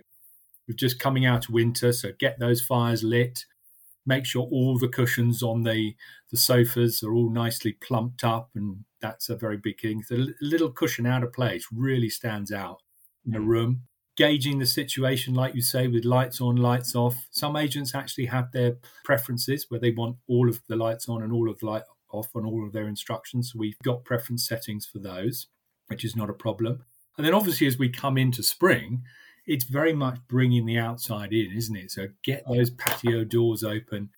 we're 0.68 0.74
just 0.74 1.00
coming 1.00 1.26
out 1.26 1.48
of 1.48 1.54
winter 1.54 1.92
so 1.92 2.10
get 2.18 2.38
those 2.38 2.62
fires 2.62 3.02
lit 3.02 3.46
make 4.06 4.24
sure 4.24 4.46
all 4.50 4.78
the 4.78 4.88
cushions 4.88 5.42
on 5.42 5.62
the 5.62 5.94
the 6.30 6.36
sofas 6.36 7.02
are 7.02 7.14
all 7.14 7.30
nicely 7.30 7.72
plumped 7.72 8.22
up 8.22 8.50
and 8.54 8.84
that's 9.00 9.28
a 9.28 9.36
very 9.36 9.56
big 9.56 9.80
thing 9.80 10.02
the 10.08 10.34
little 10.40 10.70
cushion 10.70 11.06
out 11.06 11.22
of 11.24 11.32
place 11.32 11.66
really 11.72 12.10
stands 12.10 12.52
out 12.52 12.82
in 13.26 13.34
a 13.34 13.38
mm. 13.38 13.46
room. 13.46 13.82
Gauging 14.16 14.58
the 14.58 14.66
situation 14.66 15.34
like 15.34 15.54
you 15.54 15.62
say 15.62 15.86
with 15.86 16.04
lights 16.04 16.40
on 16.40 16.56
lights 16.56 16.94
off. 16.94 17.26
Some 17.30 17.56
agents 17.56 17.94
actually 17.94 18.26
have 18.26 18.52
their 18.52 18.76
preferences 19.04 19.66
where 19.68 19.80
they 19.80 19.92
want 19.92 20.16
all 20.28 20.48
of 20.48 20.60
the 20.68 20.76
lights 20.76 21.08
on 21.08 21.22
and 21.22 21.32
all 21.32 21.48
of 21.48 21.58
the 21.58 21.66
light 21.66 21.84
off 22.12 22.28
on 22.34 22.44
all 22.44 22.66
of 22.66 22.72
their 22.72 22.88
instructions. 22.88 23.52
So 23.52 23.58
we've 23.58 23.78
got 23.82 24.04
preference 24.04 24.46
settings 24.46 24.84
for 24.84 24.98
those 24.98 25.46
which 25.86 26.04
is 26.04 26.14
not 26.14 26.30
a 26.30 26.34
problem. 26.34 26.84
And 27.16 27.26
then 27.26 27.34
obviously 27.34 27.66
as 27.66 27.78
we 27.78 27.88
come 27.88 28.18
into 28.18 28.42
spring 28.42 29.02
it's 29.46 29.64
very 29.64 29.92
much 29.92 30.18
bringing 30.28 30.66
the 30.66 30.78
outside 30.78 31.32
in, 31.32 31.50
isn't 31.56 31.76
it? 31.76 31.90
So 31.90 32.08
get 32.22 32.44
those 32.48 32.70
patio 32.70 33.24
doors 33.24 33.64
open, 33.64 34.10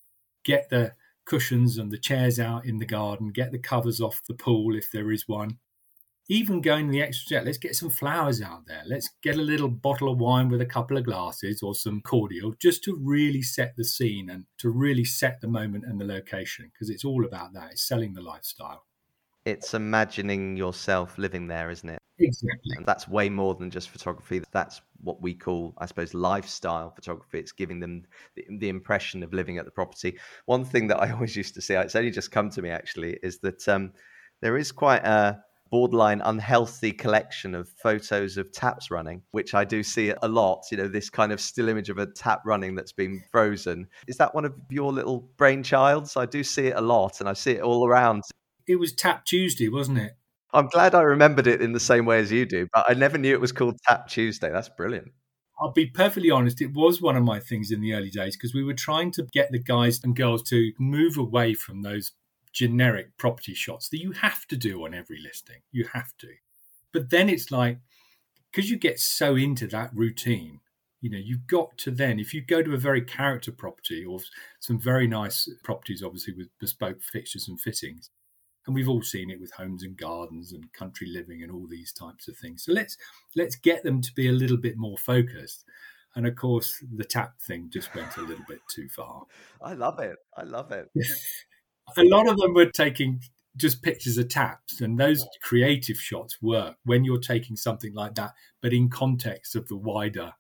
get 0.45 0.69
the 0.69 0.93
cushions 1.25 1.79
and 1.79 1.91
the 1.91 1.99
chairs 1.99 2.39
out 2.39 2.67
in 2.67 2.79
the 2.79 2.87
garden, 2.87 3.29
get 3.29 3.53
the 3.53 3.59
covers 3.59 4.01
off 4.01 4.23
the 4.29 4.35
pool 4.35 4.77
if 4.77 4.91
there 4.93 5.13
is 5.13 5.29
one. 5.29 5.59
Even 6.29 6.61
going 6.61 6.89
the 6.89 7.03
extra 7.03 7.27
step, 7.27 7.45
let's 7.45 7.59
get 7.59 7.75
some 7.75 7.91
flowers 7.91 8.41
out 8.41 8.67
there. 8.67 8.83
Let's 8.87 9.11
get 9.23 9.37
a 9.37 9.43
little 9.43 9.69
bottle 9.69 10.11
of 10.11 10.19
wine 10.19 10.49
with 10.49 10.61
a 10.61 10.67
couple 10.67 10.97
of 10.97 11.05
glasses 11.05 11.63
or 11.63 11.75
some 11.75 12.01
cordial 12.01 12.55
just 12.61 12.85
to 12.85 12.97
really 12.97 13.43
set 13.43 13.75
the 13.77 13.85
scene 13.85 14.31
and 14.31 14.45
to 14.59 14.71
really 14.71 15.05
set 15.05 15.41
the 15.41 15.49
moment 15.49 15.85
and 15.85 16.01
the 16.01 16.05
location 16.05 16.71
because 16.73 16.91
it's 16.91 17.05
all 17.05 17.25
about 17.25 17.53
that. 17.55 17.73
It's 17.73 17.87
selling 17.87 18.15
the 18.15 18.23
lifestyle. 18.23 18.85
It's 19.45 19.75
imagining 19.75 20.57
yourself 20.57 21.19
living 21.19 21.49
there, 21.49 21.71
isn't 21.71 21.89
it? 21.89 22.02
Exactly. 22.19 22.77
And 22.77 22.87
that's 22.87 23.09
way 23.09 23.29
more 23.29 23.55
than 23.55 23.71
just 23.71 23.91
photography. 23.91 24.43
That's 24.53 24.81
what 25.01 25.21
we 25.21 25.35
call, 25.35 25.75
I 25.79 25.87
suppose, 25.87 26.15
lifestyle 26.15 26.91
photography. 26.91 27.39
It's 27.39 27.53
giving 27.53 27.81
them 27.81 28.05
the, 28.37 28.47
the, 28.59 28.69
impression 28.69 29.23
of 29.23 29.33
living 29.33 29.59
at 29.59 29.65
the 29.65 29.71
property. 29.71 30.19
One 30.47 30.65
thing 30.65 30.89
that 30.89 31.01
I 31.01 31.11
always 31.13 31.37
used 31.37 31.55
to 31.55 31.63
say, 31.63 31.77
it's 31.77 31.97
only 31.97 32.11
just 32.11 32.31
come 32.31 32.51
to 32.51 32.63
me 32.63 32.71
actually, 32.71 33.19
is 33.23 33.39
that 33.39 33.67
um, 33.69 33.93
there 34.41 34.57
is 34.57 34.73
quite 34.73 35.05
a 35.05 35.43
borderline 35.71 36.21
unhealthy 36.27 36.93
collection 36.93 37.55
of 37.55 37.67
photos 37.67 38.37
of 38.37 38.53
taps 38.53 38.91
running, 38.91 39.23
which 39.31 39.55
I 39.55 39.65
do 39.65 39.83
see 39.83 40.13
a 40.23 40.29
lot. 40.29 40.67
You 40.71 40.77
know, 40.77 40.87
this 40.87 41.09
kind 41.09 41.33
of 41.33 41.41
still 41.41 41.71
image 41.71 41.89
of 41.89 41.97
a 41.97 42.07
tap 42.07 42.43
running 42.45 42.75
that's 42.75 42.93
been 42.93 43.23
frozen. 43.33 43.89
Is 44.07 44.19
that 44.19 44.35
one 44.35 44.45
of 44.45 44.55
your 44.69 44.93
little 44.93 45.31
brainchilds? 45.39 46.21
I 46.21 46.27
do 46.27 46.45
see 46.45 46.67
it 46.67 46.77
a 46.77 46.83
lot 46.83 47.21
and 47.21 47.29
I 47.29 47.33
see 47.33 47.53
it 47.53 47.63
all 47.63 47.87
around. 47.89 48.23
It 48.69 48.77
was 48.77 48.93
Tap 48.93 49.25
Tuesday, 49.25 49.69
wasn't 49.69 49.99
it? 49.99 50.13
I'm 50.53 50.67
glad 50.69 50.95
I 50.95 51.03
remembered 51.03 51.47
it 51.47 51.63
in 51.63 51.73
the 51.73 51.81
same 51.81 52.05
way 52.05 52.19
as 52.19 52.31
you 52.31 52.45
do, 52.45 52.69
but 52.73 52.85
I 52.89 52.95
never 52.95 53.19
knew 53.19 53.33
it 53.33 53.41
was 53.41 53.53
called 53.53 53.79
Tap 53.87 54.09
Tuesday. 54.09 54.51
That's 54.51 54.69
brilliant. 54.69 55.13
I'll 55.61 55.73
be 55.73 55.87
perfectly 55.87 56.31
honest, 56.31 56.61
it 56.61 56.75
was 56.75 57.01
one 57.01 57.17
of 57.17 57.23
my 57.23 57.39
things 57.39 57.71
in 57.71 57.81
the 57.81 57.95
early 57.95 58.11
days 58.11 58.37
because 58.37 58.53
we 58.53 58.65
were 58.65 58.75
trying 58.75 59.13
to 59.13 59.27
get 59.33 59.53
the 59.53 59.63
guys 59.63 60.01
and 60.03 60.17
girls 60.17 60.43
to 60.45 60.73
move 60.79 61.17
away 61.17 61.55
from 61.55 61.83
those 61.83 62.13
generic 62.53 63.17
property 63.17 63.55
shots 63.55 63.89
that 63.89 64.01
you 64.01 64.13
have 64.13 64.47
to 64.49 64.57
do 64.57 64.85
on 64.85 64.93
every 64.93 65.21
listing. 65.23 65.63
You 65.71 65.87
have 65.93 66.17
to. 66.19 66.29
But 66.93 67.11
then 67.11 67.29
it's 67.29 67.51
like, 67.51 67.79
because 68.51 68.71
you 68.71 68.77
get 68.77 68.99
so 68.99 69.37
into 69.37 69.67
that 69.69 69.91
routine, 69.95 70.61
you 71.01 71.11
know, 71.11 71.19
you've 71.19 71.47
got 71.47 71.79
to 71.79 71.91
then, 71.91 72.21
if 72.21 72.35
you 72.35 72.43
go 72.43 72.63
to 72.63 72.75
a 72.75 72.79
very 72.79 73.03
character 73.03 73.53
property 73.53 74.05
or 74.05 74.21
some 74.61 74.79
very 74.79 75.07
nice 75.07 75.49
properties, 75.65 76.03
obviously 76.03 76.35
with 76.35 76.49
bespoke 76.61 77.03
fixtures 77.03 77.49
and 77.49 77.61
fittings, 77.61 78.11
and 78.67 78.75
we've 78.75 78.89
all 78.89 79.03
seen 79.03 79.31
it 79.31 79.41
with 79.41 79.53
homes 79.53 79.83
and 79.83 79.97
gardens 79.97 80.53
and 80.53 80.73
country 80.73 81.09
living 81.09 81.43
and 81.43 81.51
all 81.51 81.67
these 81.69 81.93
types 81.93 82.29
of 82.29 82.37
things. 82.37 82.65
So 82.65 82.73
let's 82.73 82.97
let's 83.37 83.57
get 83.57 83.83
them 83.83 84.01
to 84.03 84.13
be 84.15 84.29
a 84.29 84.33
little 84.33 84.57
bit 84.57 84.77
more 84.77 84.99
focused. 84.99 85.65
And 86.15 86.27
of 86.27 86.37
course, 86.37 86.85
the 86.95 87.05
tap 87.05 87.41
thing 87.41 87.71
just 87.73 87.95
went 87.95 88.17
a 88.17 88.23
little 88.23 88.45
bit 88.47 88.61
too 88.71 88.89
far. 88.89 89.25
I 89.63 89.73
love 89.73 89.99
it. 89.99 90.17
I 90.37 90.43
love 90.43 90.71
it. 90.71 90.91
a 91.97 92.05
lot 92.05 92.29
of 92.29 92.37
them 92.37 92.55
were 92.55 92.71
taking 92.71 93.21
just 93.57 93.83
pictures 93.83 94.19
of 94.19 94.29
taps 94.29 94.81
and 94.81 94.99
those 94.99 95.27
creative 95.43 95.99
shots 95.99 96.41
work 96.41 96.77
when 96.85 97.05
you're 97.05 97.19
taking 97.19 97.55
something 97.55 97.93
like 97.93 98.15
that 98.15 98.33
but 98.63 98.73
in 98.73 98.89
context 98.89 99.55
of 99.55 99.69
the 99.69 99.77
wider 99.77 100.33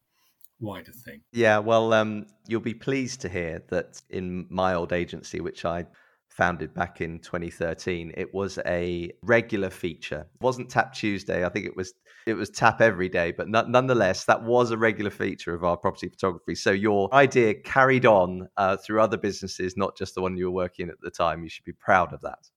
wider 0.60 0.92
thing 0.92 1.20
yeah 1.32 1.58
well 1.58 1.92
um, 1.92 2.26
you'll 2.46 2.60
be 2.60 2.72
pleased 2.72 3.20
to 3.20 3.28
hear 3.28 3.62
that 3.68 4.00
in 4.08 4.46
my 4.48 4.74
old 4.74 4.92
agency 4.92 5.40
which 5.40 5.64
i 5.64 5.84
founded 6.32 6.72
back 6.72 7.00
in 7.00 7.18
2013 7.18 8.12
it 8.16 8.32
was 8.32 8.58
a 8.66 9.12
regular 9.22 9.70
feature. 9.70 10.26
It 10.34 10.42
wasn't 10.42 10.70
tap 10.70 10.94
tuesday 10.94 11.44
i 11.44 11.48
think 11.48 11.66
it 11.66 11.76
was 11.76 11.92
it 12.26 12.34
was 12.34 12.50
tap 12.50 12.80
every 12.80 13.08
day 13.08 13.32
but 13.32 13.48
nonetheless 13.48 14.24
that 14.24 14.42
was 14.42 14.70
a 14.70 14.78
regular 14.78 15.10
feature 15.10 15.54
of 15.54 15.64
our 15.64 15.76
property 15.76 16.08
photography. 16.08 16.54
So 16.54 16.70
your 16.70 17.12
idea 17.14 17.54
carried 17.54 18.06
on 18.06 18.48
uh, 18.56 18.76
through 18.76 19.00
other 19.00 19.16
businesses 19.16 19.76
not 19.76 19.96
just 19.96 20.14
the 20.14 20.22
one 20.22 20.36
you 20.36 20.46
were 20.46 20.62
working 20.64 20.88
at 20.88 21.00
the 21.00 21.10
time. 21.10 21.42
You 21.42 21.48
should 21.48 21.64
be 21.64 21.72
proud 21.72 22.12
of 22.12 22.20
that. 22.22 22.48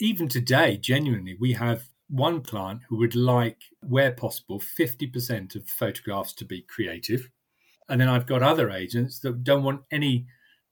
Even 0.00 0.28
today 0.28 0.76
genuinely 0.76 1.36
we 1.38 1.52
have 1.52 1.88
one 2.08 2.42
client 2.42 2.80
who 2.88 2.96
would 2.98 3.14
like 3.14 3.64
where 3.86 4.12
possible 4.12 4.60
50% 4.60 5.54
of 5.54 5.68
photographs 5.68 6.32
to 6.34 6.44
be 6.44 6.62
creative. 6.62 7.30
And 7.88 8.00
then 8.00 8.08
i've 8.08 8.26
got 8.26 8.42
other 8.42 8.70
agents 8.70 9.20
that 9.20 9.44
don't 9.44 9.62
want 9.62 9.82
any 9.90 10.26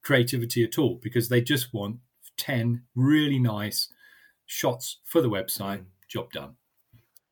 creativity 0.06 0.62
at 0.62 0.78
all 0.78 1.00
because 1.02 1.28
they 1.28 1.40
just 1.40 1.74
want 1.74 1.96
10 2.36 2.82
really 2.94 3.38
nice 3.38 3.88
shots 4.46 4.98
for 5.04 5.20
the 5.20 5.30
website, 5.30 5.80
mm. 5.80 5.86
job 6.08 6.30
done. 6.32 6.56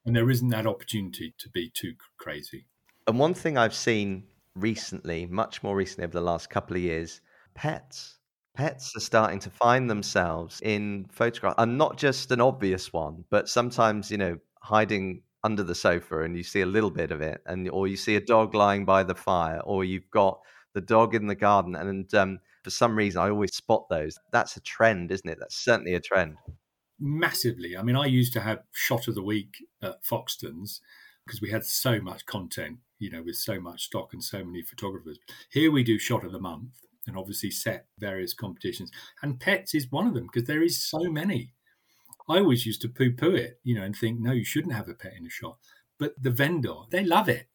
And 0.04 0.14
there 0.14 0.30
isn't 0.30 0.48
that 0.48 0.66
opportunity 0.66 1.34
to 1.38 1.48
be 1.48 1.70
too 1.70 1.94
crazy. 2.18 2.66
And 3.06 3.18
one 3.18 3.34
thing 3.34 3.56
I've 3.56 3.74
seen 3.74 4.24
recently, 4.54 5.26
much 5.26 5.62
more 5.62 5.76
recently 5.76 6.04
over 6.04 6.12
the 6.12 6.20
last 6.20 6.50
couple 6.50 6.76
of 6.76 6.82
years, 6.82 7.20
pets. 7.54 8.18
Pets 8.54 8.96
are 8.96 9.00
starting 9.00 9.40
to 9.40 9.50
find 9.50 9.90
themselves 9.90 10.60
in 10.62 11.06
photographs, 11.10 11.56
and 11.58 11.76
not 11.76 11.96
just 11.96 12.30
an 12.30 12.40
obvious 12.40 12.92
one, 12.92 13.24
but 13.30 13.48
sometimes, 13.48 14.10
you 14.10 14.18
know, 14.18 14.38
hiding 14.62 15.22
under 15.42 15.62
the 15.62 15.74
sofa 15.74 16.22
and 16.22 16.36
you 16.36 16.42
see 16.42 16.62
a 16.62 16.66
little 16.66 16.90
bit 16.90 17.10
of 17.10 17.20
it, 17.20 17.42
and 17.46 17.68
or 17.70 17.88
you 17.88 17.96
see 17.96 18.14
a 18.16 18.20
dog 18.20 18.54
lying 18.54 18.84
by 18.84 19.02
the 19.02 19.14
fire, 19.14 19.60
or 19.64 19.84
you've 19.84 20.10
got 20.10 20.40
the 20.72 20.80
dog 20.80 21.14
in 21.14 21.26
the 21.26 21.34
garden, 21.34 21.74
and 21.74 22.14
um, 22.14 22.38
for 22.64 22.70
some 22.70 22.96
reason, 22.96 23.20
I 23.20 23.28
always 23.28 23.54
spot 23.54 23.86
those. 23.90 24.18
That's 24.32 24.56
a 24.56 24.60
trend, 24.62 25.12
isn't 25.12 25.28
it? 25.28 25.38
That's 25.38 25.56
certainly 25.56 25.94
a 25.94 26.00
trend. 26.00 26.36
Massively. 26.98 27.76
I 27.76 27.82
mean, 27.82 27.96
I 27.96 28.06
used 28.06 28.32
to 28.32 28.40
have 28.40 28.62
shot 28.72 29.06
of 29.06 29.14
the 29.14 29.22
week 29.22 29.56
at 29.82 30.02
Foxtons 30.02 30.80
because 31.26 31.40
we 31.40 31.50
had 31.50 31.64
so 31.64 32.00
much 32.00 32.24
content, 32.24 32.78
you 32.98 33.10
know, 33.10 33.22
with 33.22 33.36
so 33.36 33.60
much 33.60 33.84
stock 33.84 34.12
and 34.12 34.24
so 34.24 34.42
many 34.42 34.62
photographers. 34.62 35.18
Here 35.50 35.70
we 35.70 35.84
do 35.84 35.98
shot 35.98 36.24
of 36.24 36.32
the 36.32 36.40
month 36.40 36.70
and 37.06 37.16
obviously 37.16 37.50
set 37.50 37.86
various 37.98 38.32
competitions. 38.32 38.90
And 39.22 39.38
pets 39.38 39.74
is 39.74 39.90
one 39.90 40.06
of 40.06 40.14
them 40.14 40.28
because 40.32 40.48
there 40.48 40.62
is 40.62 40.82
so 40.82 41.10
many. 41.10 41.52
I 42.28 42.38
always 42.38 42.64
used 42.64 42.80
to 42.82 42.88
poo 42.88 43.12
poo 43.12 43.34
it, 43.34 43.60
you 43.62 43.74
know, 43.74 43.82
and 43.82 43.94
think, 43.94 44.20
no, 44.20 44.32
you 44.32 44.44
shouldn't 44.44 44.74
have 44.74 44.88
a 44.88 44.94
pet 44.94 45.12
in 45.18 45.26
a 45.26 45.30
shot. 45.30 45.58
But 45.98 46.14
the 46.20 46.30
vendor, 46.30 46.74
they 46.90 47.04
love 47.04 47.28
it. 47.28 47.48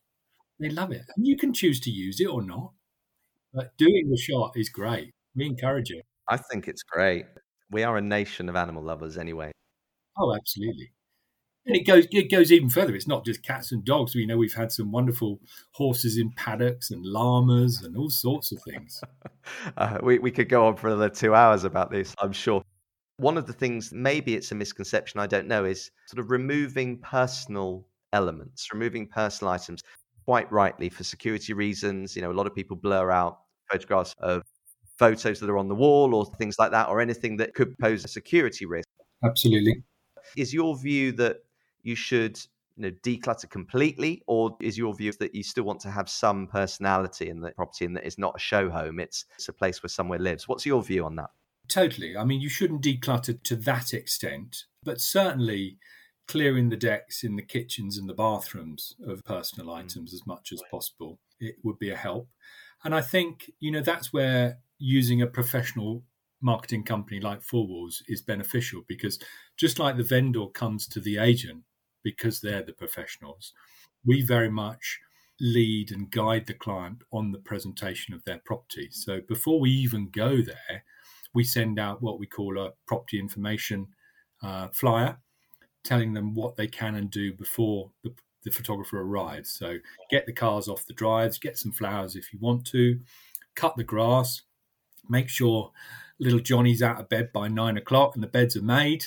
They 0.59 0.69
love 0.69 0.91
it. 0.91 1.05
And 1.15 1.25
you 1.25 1.37
can 1.37 1.53
choose 1.53 1.79
to 1.81 1.89
use 1.89 2.19
it 2.19 2.27
or 2.27 2.43
not. 2.43 2.73
But 3.53 3.75
doing 3.77 4.09
the 4.09 4.17
shot 4.17 4.53
is 4.55 4.69
great. 4.69 5.11
We 5.35 5.45
encourage 5.45 5.91
it. 5.91 6.05
I 6.29 6.37
think 6.37 6.67
it's 6.67 6.83
great. 6.83 7.25
We 7.71 7.83
are 7.83 7.97
a 7.97 8.01
nation 8.01 8.49
of 8.49 8.55
animal 8.55 8.83
lovers 8.83 9.17
anyway. 9.17 9.51
Oh, 10.17 10.35
absolutely. 10.35 10.91
And 11.65 11.75
it 11.75 11.85
goes 11.85 12.07
it 12.11 12.31
goes 12.31 12.51
even 12.51 12.69
further. 12.69 12.95
It's 12.95 13.07
not 13.07 13.25
just 13.25 13.43
cats 13.43 13.71
and 13.71 13.83
dogs. 13.83 14.15
We 14.15 14.25
know 14.25 14.37
we've 14.37 14.53
had 14.53 14.71
some 14.71 14.91
wonderful 14.91 15.39
horses 15.73 16.17
in 16.17 16.31
paddocks 16.31 16.91
and 16.91 17.05
llamas 17.05 17.83
and 17.83 17.97
all 17.97 18.09
sorts 18.09 18.51
of 18.51 18.61
things. 18.63 19.01
uh, 19.77 19.99
we, 20.01 20.19
we 20.19 20.31
could 20.31 20.49
go 20.49 20.65
on 20.65 20.77
for 20.77 20.87
another 20.87 21.09
two 21.09 21.35
hours 21.35 21.63
about 21.63 21.91
this, 21.91 22.15
I'm 22.19 22.31
sure. 22.31 22.63
One 23.17 23.37
of 23.37 23.45
the 23.45 23.53
things, 23.53 23.91
maybe 23.91 24.35
it's 24.35 24.51
a 24.51 24.55
misconception, 24.55 25.19
I 25.19 25.27
don't 25.27 25.47
know, 25.47 25.65
is 25.65 25.91
sort 26.07 26.19
of 26.19 26.31
removing 26.31 26.97
personal 26.99 27.85
elements, 28.13 28.69
removing 28.73 29.07
personal 29.07 29.51
items 29.53 29.81
quite 30.29 30.51
rightly 30.51 30.89
for 30.89 31.03
security 31.03 31.53
reasons. 31.53 32.15
You 32.15 32.21
know, 32.21 32.29
a 32.29 32.37
lot 32.39 32.45
of 32.45 32.53
people 32.53 32.77
blur 32.77 33.09
out 33.09 33.39
photographs 33.71 34.13
of 34.19 34.43
photos 34.95 35.39
that 35.39 35.49
are 35.49 35.57
on 35.57 35.67
the 35.67 35.73
wall 35.73 36.13
or 36.13 36.23
things 36.23 36.59
like 36.59 36.69
that, 36.69 36.87
or 36.87 37.01
anything 37.01 37.37
that 37.37 37.55
could 37.55 37.75
pose 37.79 38.05
a 38.05 38.07
security 38.07 38.67
risk. 38.67 38.87
Absolutely. 39.23 39.81
Is 40.37 40.53
your 40.53 40.77
view 40.77 41.13
that 41.13 41.37
you 41.81 41.95
should 41.95 42.39
you 42.77 42.83
know, 42.83 42.91
declutter 43.01 43.49
completely, 43.49 44.21
or 44.27 44.55
is 44.61 44.77
your 44.77 44.93
view 44.93 45.11
that 45.13 45.33
you 45.33 45.41
still 45.41 45.63
want 45.63 45.79
to 45.79 45.89
have 45.89 46.07
some 46.07 46.45
personality 46.45 47.27
in 47.27 47.41
the 47.41 47.49
property 47.53 47.85
and 47.85 47.95
that 47.97 48.05
it's 48.05 48.19
not 48.19 48.35
a 48.35 48.39
show 48.39 48.69
home, 48.69 48.99
it's, 48.99 49.25
it's 49.33 49.49
a 49.49 49.53
place 49.53 49.81
where 49.81 49.89
someone 49.89 50.23
lives? 50.23 50.47
What's 50.47 50.63
your 50.63 50.83
view 50.83 51.05
on 51.05 51.15
that? 51.15 51.31
Totally. 51.69 52.15
I 52.15 52.23
mean, 52.23 52.39
you 52.39 52.49
shouldn't 52.49 52.83
declutter 52.83 53.41
to 53.41 53.55
that 53.55 53.95
extent, 53.95 54.65
but 54.83 55.01
certainly 55.01 55.79
clearing 56.29 56.69
the 56.69 56.77
decks 56.77 57.23
in 57.23 57.35
the 57.35 57.41
kitchens 57.41 57.97
and 57.97 58.07
the 58.07 58.13
bathrooms 58.13 58.95
of 59.03 59.25
personal 59.25 59.73
mm. 59.73 59.79
items 59.79 60.13
as 60.13 60.27
much 60.27 60.51
as 60.53 60.61
possible. 60.69 61.19
It 61.39 61.55
would 61.63 61.79
be 61.79 61.89
a 61.89 61.97
help. 61.97 62.29
And 62.83 62.93
I 62.93 63.01
think, 63.01 63.51
you 63.59 63.71
know, 63.71 63.81
that's 63.81 64.13
where 64.13 64.59
using 64.77 65.23
a 65.23 65.27
professional 65.27 66.03
marketing 66.39 66.83
company 66.83 67.19
like 67.19 67.41
Fourwalls 67.41 68.03
is 68.07 68.21
beneficial 68.21 68.83
because 68.87 69.19
just 69.57 69.79
like 69.79 69.97
the 69.97 70.03
vendor 70.03 70.45
comes 70.53 70.87
to 70.89 70.99
the 70.99 71.17
agent 71.17 71.63
because 72.03 72.39
they're 72.39 72.63
the 72.63 72.73
professionals, 72.73 73.51
we 74.05 74.21
very 74.21 74.51
much 74.51 74.99
lead 75.41 75.91
and 75.91 76.11
guide 76.11 76.45
the 76.45 76.53
client 76.53 76.99
on 77.11 77.31
the 77.31 77.39
presentation 77.39 78.13
of 78.13 78.23
their 78.25 78.39
property. 78.45 78.89
So 78.91 79.19
before 79.27 79.59
we 79.59 79.71
even 79.71 80.09
go 80.11 80.43
there, 80.43 80.83
we 81.33 81.43
send 81.43 81.79
out 81.79 82.03
what 82.03 82.19
we 82.19 82.27
call 82.27 82.59
a 82.59 82.73
property 82.85 83.19
information 83.19 83.87
uh, 84.43 84.67
flyer 84.71 85.17
telling 85.83 86.13
them 86.13 86.35
what 86.35 86.55
they 86.55 86.67
can 86.67 86.95
and 86.95 87.09
do 87.09 87.33
before 87.33 87.91
the, 88.03 88.13
the 88.43 88.51
photographer 88.51 89.01
arrives. 89.01 89.51
So 89.51 89.77
get 90.09 90.25
the 90.25 90.33
cars 90.33 90.67
off 90.67 90.85
the 90.85 90.93
drives, 90.93 91.37
get 91.37 91.57
some 91.57 91.71
flowers 91.71 92.15
if 92.15 92.33
you 92.33 92.39
want 92.39 92.65
to, 92.67 92.99
cut 93.55 93.75
the 93.77 93.83
grass, 93.83 94.41
make 95.07 95.29
sure 95.29 95.71
little 96.19 96.39
Johnny's 96.39 96.83
out 96.83 96.99
of 96.99 97.09
bed 97.09 97.31
by 97.31 97.47
nine 97.47 97.77
o'clock 97.77 98.15
and 98.15 98.23
the 98.23 98.27
beds 98.27 98.55
are 98.57 98.61
made, 98.61 99.05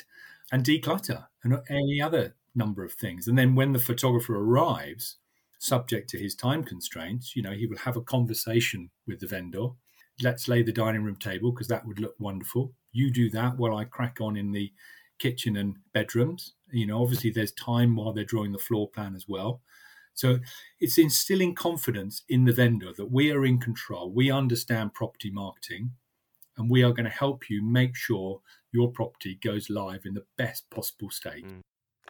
and 0.50 0.64
declutter 0.64 1.26
and 1.44 1.60
any 1.68 2.00
other 2.00 2.34
number 2.54 2.84
of 2.84 2.92
things. 2.92 3.28
And 3.28 3.38
then 3.38 3.54
when 3.54 3.72
the 3.72 3.78
photographer 3.78 4.36
arrives, 4.36 5.16
subject 5.58 6.10
to 6.10 6.18
his 6.18 6.34
time 6.34 6.64
constraints, 6.64 7.36
you 7.36 7.42
know, 7.42 7.52
he 7.52 7.66
will 7.66 7.78
have 7.78 7.96
a 7.96 8.02
conversation 8.02 8.90
with 9.06 9.20
the 9.20 9.26
vendor. 9.26 9.68
Let's 10.20 10.48
lay 10.48 10.62
the 10.62 10.72
dining 10.72 11.04
room 11.04 11.16
table 11.16 11.52
because 11.52 11.68
that 11.68 11.86
would 11.86 12.00
look 12.00 12.14
wonderful. 12.18 12.72
You 12.92 13.10
do 13.10 13.30
that 13.30 13.56
while 13.56 13.76
I 13.76 13.84
crack 13.84 14.20
on 14.20 14.36
in 14.36 14.50
the 14.52 14.72
kitchen 15.22 15.56
and 15.56 15.76
bedrooms. 15.92 16.54
You 16.72 16.86
know, 16.86 17.00
obviously 17.00 17.30
there's 17.30 17.52
time 17.52 17.94
while 17.94 18.12
they're 18.12 18.24
drawing 18.24 18.52
the 18.52 18.58
floor 18.58 18.88
plan 18.88 19.14
as 19.14 19.28
well. 19.28 19.60
So 20.14 20.38
it's 20.80 20.98
instilling 20.98 21.54
confidence 21.54 22.22
in 22.28 22.44
the 22.44 22.52
vendor 22.52 22.92
that 22.96 23.10
we 23.10 23.30
are 23.30 23.46
in 23.46 23.58
control, 23.58 24.10
we 24.10 24.30
understand 24.30 24.92
property 24.92 25.30
marketing, 25.30 25.92
and 26.58 26.68
we 26.68 26.82
are 26.82 26.92
going 26.92 27.04
to 27.04 27.18
help 27.24 27.48
you 27.48 27.62
make 27.62 27.96
sure 27.96 28.40
your 28.72 28.90
property 28.90 29.38
goes 29.42 29.70
live 29.70 30.04
in 30.04 30.14
the 30.14 30.26
best 30.36 30.68
possible 30.70 31.10
state. 31.10 31.46
Mm. 31.46 31.60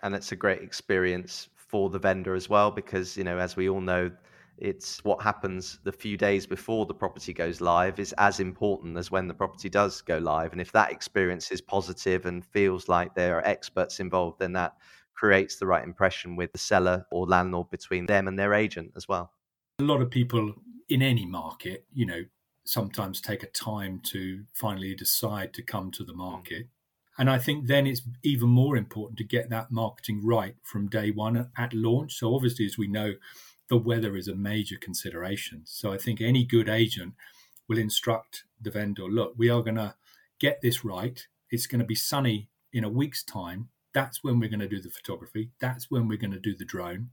And 0.03 0.15
it's 0.15 0.33
a 0.33 0.37
great 0.37 0.63
experience 0.63 1.49
for 1.55 1.91
the 1.91 1.99
vendor 1.99 2.35
as 2.35 2.49
well, 2.49 2.71
because, 2.71 3.17
you 3.17 3.25
know, 3.25 3.39
as 3.39 3.57
we 3.57 3.69
all 3.69 3.81
know, 3.81 4.11
it's 4.59 5.03
what 5.05 5.23
happens 5.23 5.79
the 5.85 5.93
few 5.93 6.17
days 6.17 6.47
before 6.47 6.87
the 6.87 6.95
property 6.95 7.33
goes 7.33 7.61
live 7.61 7.99
is 7.99 8.15
as 8.19 8.41
important 8.41 8.97
as 8.97 9.11
when 9.11 9.27
the 9.27 9.35
property 9.35 9.69
does 9.69 10.01
go 10.03 10.19
live. 10.19 10.53
And 10.53 10.61
if 10.61 10.73
that 10.73 10.93
experience 10.93 11.51
is 11.51 11.61
positive 11.61 12.27
and 12.27 12.45
feels 12.45 12.89
like 12.89 13.15
there 13.15 13.37
are 13.39 13.47
experts 13.47 13.99
involved, 13.99 14.39
then 14.39 14.53
that 14.53 14.77
creates 15.15 15.57
the 15.57 15.67
right 15.67 15.85
impression 15.85 16.37
with 16.37 16.53
the 16.53 16.59
seller 16.59 17.07
or 17.11 17.27
landlord 17.27 17.71
between 17.71 18.07
them 18.07 18.29
and 18.29 18.39
their 18.39 18.55
agent 18.55 18.93
as 18.97 19.09
well. 19.09 19.33
A 19.81 19.85
lot 19.85 20.01
of 20.01 20.11
people 20.11 20.55
in 20.89 21.03
any 21.03 21.27
market, 21.27 21.85
you 21.93 22.07
know, 22.07 22.23
sometimes 22.65 23.21
take 23.21 23.43
a 23.43 23.49
time 23.49 24.01
to 24.05 24.45
finally 24.55 24.95
decide 24.95 25.53
to 25.55 25.63
come 25.63 25.91
to 25.91 26.05
the 26.05 26.13
mm. 26.13 26.19
market. 26.19 26.69
And 27.19 27.29
I 27.29 27.39
think 27.39 27.67
then 27.67 27.87
it's 27.87 28.03
even 28.23 28.49
more 28.49 28.77
important 28.77 29.19
to 29.19 29.25
get 29.25 29.51
that 29.51 29.71
marketing 29.71 30.25
right 30.25 30.55
from 30.63 30.89
day 30.89 31.11
one 31.11 31.51
at 31.59 31.75
launch. 31.75 32.15
So, 32.15 32.35
obviously, 32.35 32.65
as 32.65 32.79
we 32.79 32.87
know, 32.87 33.15
the 33.73 33.79
weather 33.79 34.17
is 34.17 34.29
a 34.29 34.35
major 34.35 34.77
consideration. 34.77 35.63
So, 35.65 35.95
I 35.95 35.97
think 35.97 36.21
any 36.21 36.45
good 36.45 36.69
agent 36.69 37.15
will 37.69 37.79
instruct 37.79 38.45
the 38.61 38.71
vendor 38.71 39.05
look, 39.05 39.33
we 39.39 39.49
are 39.49 39.63
going 39.63 39.77
to 39.77 39.95
get 40.39 40.61
this 40.61 40.85
right. 40.85 41.27
It's 41.51 41.67
going 41.67 41.79
to 41.79 41.87
be 41.87 41.95
sunny 41.95 42.51
in 42.75 42.85
a 42.85 42.91
week's 42.91 43.25
time. 43.25 43.71
That's 43.95 44.23
when 44.23 44.39
we're 44.39 44.51
going 44.51 44.61
to 44.61 44.69
do 44.69 44.83
the 44.83 44.91
photography. 44.91 45.53
That's 45.59 45.91
when 45.91 46.07
we're 46.07 46.19
going 46.19 46.33
to 46.33 46.39
do 46.39 46.55
the 46.55 46.67
drone. 46.67 47.09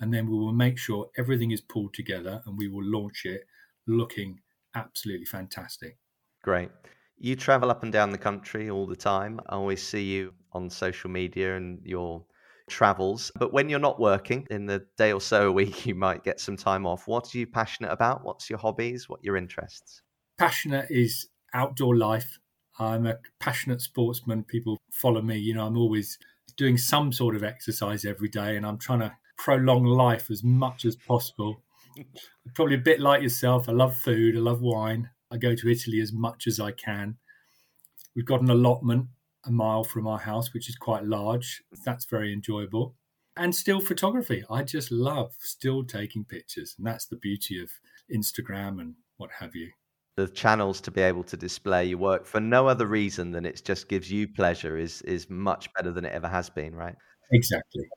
And 0.00 0.14
then 0.14 0.26
we 0.26 0.38
will 0.38 0.54
make 0.54 0.78
sure 0.78 1.10
everything 1.18 1.50
is 1.50 1.60
pulled 1.60 1.92
together 1.92 2.40
and 2.46 2.56
we 2.56 2.68
will 2.68 2.82
launch 2.82 3.26
it 3.26 3.42
looking 3.86 4.40
absolutely 4.74 5.26
fantastic. 5.26 5.98
Great. 6.42 6.70
You 7.18 7.36
travel 7.36 7.70
up 7.70 7.82
and 7.82 7.92
down 7.92 8.08
the 8.08 8.16
country 8.16 8.70
all 8.70 8.86
the 8.86 8.96
time. 8.96 9.38
I 9.50 9.56
always 9.56 9.82
see 9.82 10.04
you 10.04 10.32
on 10.54 10.70
social 10.70 11.10
media 11.10 11.58
and 11.58 11.78
your 11.84 12.24
travels. 12.70 13.30
But 13.36 13.52
when 13.52 13.68
you're 13.68 13.78
not 13.78 14.00
working, 14.00 14.46
in 14.50 14.66
the 14.66 14.86
day 14.96 15.12
or 15.12 15.20
so 15.20 15.48
a 15.48 15.52
week, 15.52 15.86
you 15.86 15.94
might 15.94 16.24
get 16.24 16.40
some 16.40 16.56
time 16.56 16.86
off. 16.86 17.06
What 17.06 17.34
are 17.34 17.38
you 17.38 17.46
passionate 17.46 17.90
about? 17.90 18.24
What's 18.24 18.48
your 18.48 18.58
hobbies? 18.58 19.08
What 19.08 19.22
your 19.22 19.36
interests? 19.36 20.02
Passionate 20.38 20.86
is 20.90 21.28
outdoor 21.52 21.96
life. 21.96 22.38
I'm 22.78 23.06
a 23.06 23.18
passionate 23.40 23.82
sportsman. 23.82 24.44
People 24.44 24.78
follow 24.90 25.20
me. 25.20 25.36
You 25.36 25.54
know, 25.54 25.66
I'm 25.66 25.76
always 25.76 26.18
doing 26.56 26.78
some 26.78 27.12
sort 27.12 27.36
of 27.36 27.44
exercise 27.44 28.04
every 28.04 28.28
day 28.28 28.56
and 28.56 28.64
I'm 28.64 28.78
trying 28.78 29.00
to 29.00 29.12
prolong 29.36 29.84
life 29.84 30.30
as 30.30 30.42
much 30.42 30.84
as 30.84 30.96
possible. 30.96 31.62
Probably 32.54 32.76
a 32.76 32.78
bit 32.78 33.00
like 33.00 33.22
yourself. 33.22 33.68
I 33.68 33.72
love 33.72 33.96
food. 33.96 34.36
I 34.36 34.40
love 34.40 34.60
wine. 34.62 35.10
I 35.30 35.36
go 35.36 35.54
to 35.54 35.68
Italy 35.68 36.00
as 36.00 36.12
much 36.12 36.46
as 36.46 36.58
I 36.58 36.72
can. 36.72 37.16
We've 38.16 38.24
got 38.24 38.40
an 38.42 38.50
allotment 38.50 39.06
a 39.44 39.50
mile 39.50 39.84
from 39.84 40.06
our 40.06 40.18
house, 40.18 40.52
which 40.52 40.68
is 40.68 40.76
quite 40.76 41.04
large. 41.04 41.62
That's 41.84 42.04
very 42.04 42.32
enjoyable. 42.32 42.94
And 43.36 43.54
still 43.54 43.80
photography. 43.80 44.44
I 44.50 44.62
just 44.64 44.90
love 44.90 45.32
still 45.38 45.84
taking 45.84 46.24
pictures. 46.24 46.74
And 46.76 46.86
that's 46.86 47.06
the 47.06 47.16
beauty 47.16 47.62
of 47.62 47.70
Instagram 48.14 48.80
and 48.80 48.94
what 49.16 49.30
have 49.38 49.54
you. 49.54 49.70
The 50.16 50.28
channels 50.28 50.80
to 50.82 50.90
be 50.90 51.00
able 51.00 51.24
to 51.24 51.36
display 51.36 51.86
your 51.86 51.98
work 51.98 52.26
for 52.26 52.40
no 52.40 52.66
other 52.66 52.86
reason 52.86 53.30
than 53.30 53.46
it 53.46 53.62
just 53.64 53.88
gives 53.88 54.10
you 54.10 54.28
pleasure 54.28 54.76
is 54.76 55.00
is 55.02 55.30
much 55.30 55.72
better 55.74 55.92
than 55.92 56.04
it 56.04 56.12
ever 56.12 56.28
has 56.28 56.50
been, 56.50 56.74
right? 56.74 56.96
Exactly. 57.32 57.88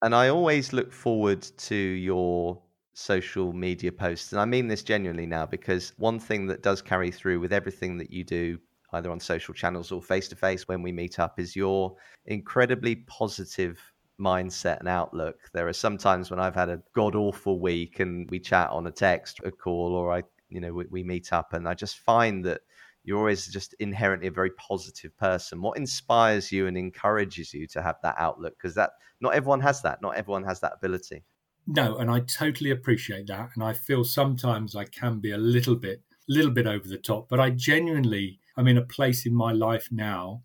And 0.00 0.14
I 0.14 0.28
always 0.28 0.72
look 0.72 0.92
forward 0.92 1.42
to 1.42 1.74
your 1.74 2.62
social 2.94 3.52
media 3.52 3.92
posts. 3.92 4.32
And 4.32 4.40
I 4.40 4.44
mean 4.44 4.68
this 4.68 4.82
genuinely 4.82 5.26
now 5.26 5.46
because 5.46 5.92
one 5.98 6.18
thing 6.18 6.46
that 6.48 6.62
does 6.62 6.82
carry 6.82 7.10
through 7.10 7.40
with 7.40 7.52
everything 7.52 7.98
that 7.98 8.10
you 8.10 8.24
do, 8.24 8.58
either 8.92 9.10
on 9.10 9.20
social 9.20 9.54
channels 9.54 9.92
or 9.92 10.02
face 10.02 10.28
to 10.28 10.36
face 10.36 10.66
when 10.66 10.82
we 10.82 10.92
meet 10.92 11.18
up, 11.18 11.38
is 11.38 11.54
your 11.54 11.96
incredibly 12.26 12.96
positive 12.96 13.78
mindset 14.20 14.80
and 14.80 14.88
outlook. 14.88 15.36
There 15.52 15.68
are 15.68 15.72
some 15.72 15.96
times 15.98 16.30
when 16.30 16.40
I've 16.40 16.54
had 16.54 16.68
a 16.68 16.82
god 16.94 17.14
awful 17.14 17.60
week 17.60 18.00
and 18.00 18.28
we 18.30 18.40
chat 18.40 18.70
on 18.70 18.86
a 18.86 18.90
text, 18.90 19.40
a 19.44 19.50
call, 19.50 19.94
or 19.94 20.12
I, 20.12 20.22
you 20.48 20.60
know, 20.60 20.72
we, 20.72 20.86
we 20.90 21.02
meet 21.04 21.32
up 21.32 21.52
and 21.52 21.68
I 21.68 21.74
just 21.74 21.98
find 21.98 22.44
that 22.44 22.62
you're 23.04 23.18
always 23.18 23.46
just 23.46 23.74
inherently 23.78 24.28
a 24.28 24.32
very 24.32 24.50
positive 24.50 25.16
person. 25.16 25.62
What 25.62 25.78
inspires 25.78 26.52
you 26.52 26.66
and 26.66 26.76
encourages 26.76 27.54
you 27.54 27.66
to 27.68 27.80
have 27.80 27.96
that 28.02 28.16
outlook? 28.18 28.54
Because 28.58 28.74
that 28.74 28.90
not 29.20 29.34
everyone 29.34 29.60
has 29.60 29.82
that. 29.82 30.02
Not 30.02 30.16
everyone 30.16 30.44
has 30.44 30.60
that 30.60 30.74
ability. 30.76 31.22
No, 31.66 31.96
and 31.98 32.10
I 32.10 32.20
totally 32.20 32.70
appreciate 32.70 33.26
that. 33.28 33.50
And 33.54 33.62
I 33.62 33.72
feel 33.72 34.04
sometimes 34.04 34.74
I 34.74 34.84
can 34.84 35.20
be 35.20 35.32
a 35.32 35.38
little 35.38 35.74
bit, 35.74 36.02
little 36.28 36.50
bit 36.50 36.66
over 36.66 36.88
the 36.88 36.98
top, 36.98 37.28
but 37.28 37.40
I 37.40 37.50
genuinely, 37.50 38.40
I'm 38.58 38.68
in 38.68 38.76
a 38.76 38.82
place 38.82 39.24
in 39.24 39.34
my 39.34 39.52
life 39.52 39.88
now. 39.90 40.42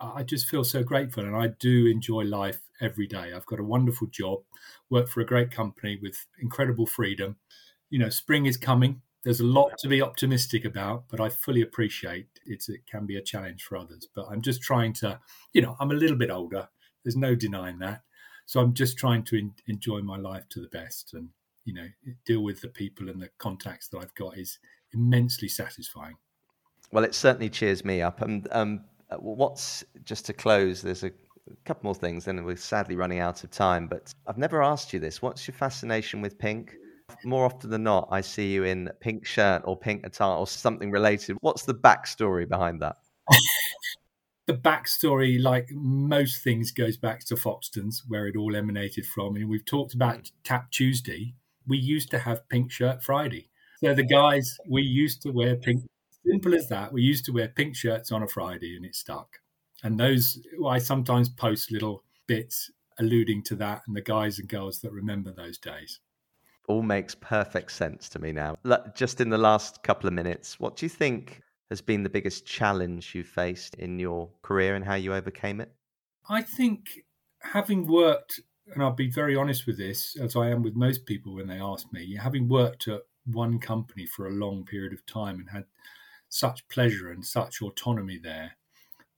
I 0.00 0.24
just 0.24 0.46
feel 0.46 0.64
so 0.64 0.82
grateful 0.82 1.24
and 1.24 1.36
I 1.36 1.48
do 1.60 1.86
enjoy 1.86 2.24
life 2.24 2.60
every 2.80 3.06
day. 3.06 3.32
I've 3.32 3.46
got 3.46 3.60
a 3.60 3.64
wonderful 3.64 4.08
job, 4.08 4.40
work 4.90 5.08
for 5.08 5.20
a 5.20 5.26
great 5.26 5.52
company 5.52 5.98
with 6.02 6.26
incredible 6.40 6.86
freedom. 6.86 7.36
You 7.90 8.00
know, 8.00 8.10
spring 8.10 8.46
is 8.46 8.56
coming. 8.56 9.02
There's 9.22 9.40
a 9.40 9.44
lot 9.44 9.78
to 9.78 9.88
be 9.88 10.02
optimistic 10.02 10.64
about, 10.64 11.04
but 11.08 11.20
I 11.20 11.28
fully 11.28 11.62
appreciate 11.62 12.26
it's, 12.44 12.68
it 12.68 12.86
can 12.90 13.06
be 13.06 13.16
a 13.16 13.22
challenge 13.22 13.62
for 13.62 13.76
others. 13.76 14.08
But 14.14 14.26
I'm 14.30 14.42
just 14.42 14.62
trying 14.62 14.94
to, 14.94 15.20
you 15.52 15.62
know, 15.62 15.76
I'm 15.78 15.90
a 15.90 15.94
little 15.94 16.16
bit 16.16 16.30
older. 16.30 16.68
There's 17.04 17.16
no 17.16 17.34
denying 17.34 17.78
that 17.78 18.02
so 18.46 18.60
I'm 18.60 18.72
just 18.74 18.96
trying 18.96 19.24
to 19.24 19.36
in, 19.36 19.52
enjoy 19.66 20.00
my 20.00 20.16
life 20.16 20.48
to 20.50 20.60
the 20.60 20.68
best, 20.68 21.12
and 21.14 21.28
you 21.64 21.74
know, 21.74 21.88
deal 22.24 22.42
with 22.42 22.60
the 22.60 22.68
people 22.68 23.10
and 23.10 23.20
the 23.20 23.28
contacts 23.38 23.88
that 23.88 23.98
I've 23.98 24.14
got 24.14 24.38
is 24.38 24.58
immensely 24.94 25.48
satisfying. 25.48 26.14
Well, 26.92 27.04
it 27.04 27.14
certainly 27.14 27.50
cheers 27.50 27.84
me 27.84 28.02
up. 28.02 28.22
And 28.22 28.48
um, 28.52 28.84
uh, 29.10 29.16
what's 29.16 29.84
just 30.04 30.26
to 30.26 30.32
close? 30.32 30.82
There's 30.82 31.04
a 31.04 31.10
couple 31.64 31.88
more 31.88 31.94
things, 31.94 32.24
then 32.24 32.42
we're 32.44 32.56
sadly 32.56 32.96
running 32.96 33.20
out 33.20 33.44
of 33.44 33.50
time. 33.50 33.86
But 33.86 34.12
I've 34.26 34.38
never 34.38 34.62
asked 34.62 34.92
you 34.92 35.00
this. 35.00 35.22
What's 35.22 35.46
your 35.46 35.54
fascination 35.54 36.20
with 36.20 36.38
pink? 36.38 36.74
More 37.24 37.44
often 37.44 37.70
than 37.70 37.84
not, 37.84 38.08
I 38.10 38.20
see 38.20 38.52
you 38.52 38.64
in 38.64 38.90
pink 39.00 39.24
shirt 39.24 39.62
or 39.64 39.76
pink 39.76 40.04
attire 40.04 40.36
or 40.36 40.46
something 40.46 40.90
related. 40.90 41.36
What's 41.40 41.64
the 41.64 41.74
backstory 41.74 42.48
behind 42.48 42.82
that? 42.82 42.96
the 44.46 44.54
backstory, 44.54 45.40
like 45.40 45.68
most 45.72 46.42
things, 46.42 46.72
goes 46.72 46.96
back 46.96 47.24
to 47.26 47.34
Foxtons, 47.34 48.02
where 48.08 48.26
it 48.26 48.36
all 48.36 48.56
emanated 48.56 49.06
from. 49.06 49.36
And 49.36 49.48
we've 49.48 49.64
talked 49.64 49.94
about 49.94 50.18
mm. 50.18 50.30
Tap 50.44 50.70
Tuesday. 50.70 51.34
We 51.66 51.78
used 51.78 52.10
to 52.10 52.18
have 52.18 52.48
Pink 52.48 52.70
Shirt 52.70 53.02
Friday. 53.02 53.50
So 53.84 53.94
the 53.94 54.04
guys, 54.04 54.56
we 54.68 54.82
used 54.82 55.22
to 55.22 55.30
wear 55.30 55.56
pink. 55.56 55.82
Simple 56.28 56.54
as 56.54 56.68
that. 56.68 56.92
We 56.92 57.02
used 57.02 57.24
to 57.26 57.32
wear 57.32 57.48
pink 57.48 57.76
shirts 57.76 58.10
on 58.10 58.22
a 58.22 58.28
Friday, 58.28 58.76
and 58.76 58.84
it 58.84 58.94
stuck. 58.94 59.38
And 59.82 59.98
those, 59.98 60.38
well, 60.58 60.72
I 60.72 60.78
sometimes 60.78 61.28
post 61.28 61.70
little 61.70 62.02
bits 62.26 62.70
alluding 62.98 63.42
to 63.44 63.56
that, 63.56 63.82
and 63.86 63.96
the 63.96 64.00
guys 64.00 64.38
and 64.38 64.48
girls 64.48 64.80
that 64.80 64.92
remember 64.92 65.32
those 65.32 65.58
days. 65.58 66.00
All 66.68 66.82
makes 66.82 67.14
perfect 67.14 67.70
sense 67.70 68.08
to 68.08 68.18
me 68.18 68.32
now. 68.32 68.56
Just 68.94 69.20
in 69.20 69.30
the 69.30 69.38
last 69.38 69.82
couple 69.82 70.08
of 70.08 70.14
minutes, 70.14 70.58
what 70.58 70.76
do 70.76 70.86
you 70.86 70.90
think 70.90 71.42
has 71.70 71.80
been 71.80 72.02
the 72.02 72.08
biggest 72.08 72.46
challenge 72.46 73.14
you 73.14 73.22
faced 73.22 73.74
in 73.76 73.98
your 73.98 74.28
career 74.42 74.74
and 74.74 74.84
how 74.84 74.94
you 74.94 75.14
overcame 75.14 75.60
it? 75.60 75.70
I 76.28 76.42
think 76.42 77.04
having 77.40 77.86
worked, 77.86 78.40
and 78.72 78.82
I'll 78.82 78.92
be 78.92 79.10
very 79.10 79.36
honest 79.36 79.66
with 79.66 79.78
this, 79.78 80.16
as 80.16 80.34
I 80.34 80.48
am 80.48 80.62
with 80.62 80.74
most 80.74 81.06
people 81.06 81.34
when 81.36 81.46
they 81.46 81.60
ask 81.60 81.92
me, 81.92 82.16
having 82.16 82.48
worked 82.48 82.88
at 82.88 83.02
one 83.26 83.58
company 83.58 84.06
for 84.06 84.26
a 84.26 84.32
long 84.32 84.64
period 84.64 84.92
of 84.92 85.04
time 85.06 85.38
and 85.38 85.50
had 85.50 85.64
such 86.28 86.68
pleasure 86.68 87.10
and 87.10 87.24
such 87.24 87.62
autonomy 87.62 88.18
there, 88.18 88.56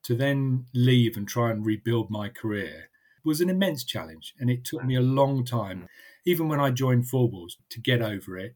to 0.03 0.15
then 0.15 0.65
leave 0.73 1.17
and 1.17 1.27
try 1.27 1.51
and 1.51 1.65
rebuild 1.65 2.09
my 2.09 2.29
career 2.29 2.89
was 3.25 3.41
an 3.41 3.49
immense 3.49 3.83
challenge. 3.83 4.33
And 4.39 4.49
it 4.49 4.63
took 4.63 4.83
me 4.83 4.95
a 4.95 5.01
long 5.01 5.43
time, 5.43 5.87
even 6.25 6.47
when 6.47 6.59
I 6.59 6.71
joined 6.71 7.05
Fourwalls, 7.05 7.57
to 7.69 7.79
get 7.79 8.01
over 8.01 8.37
it 8.37 8.55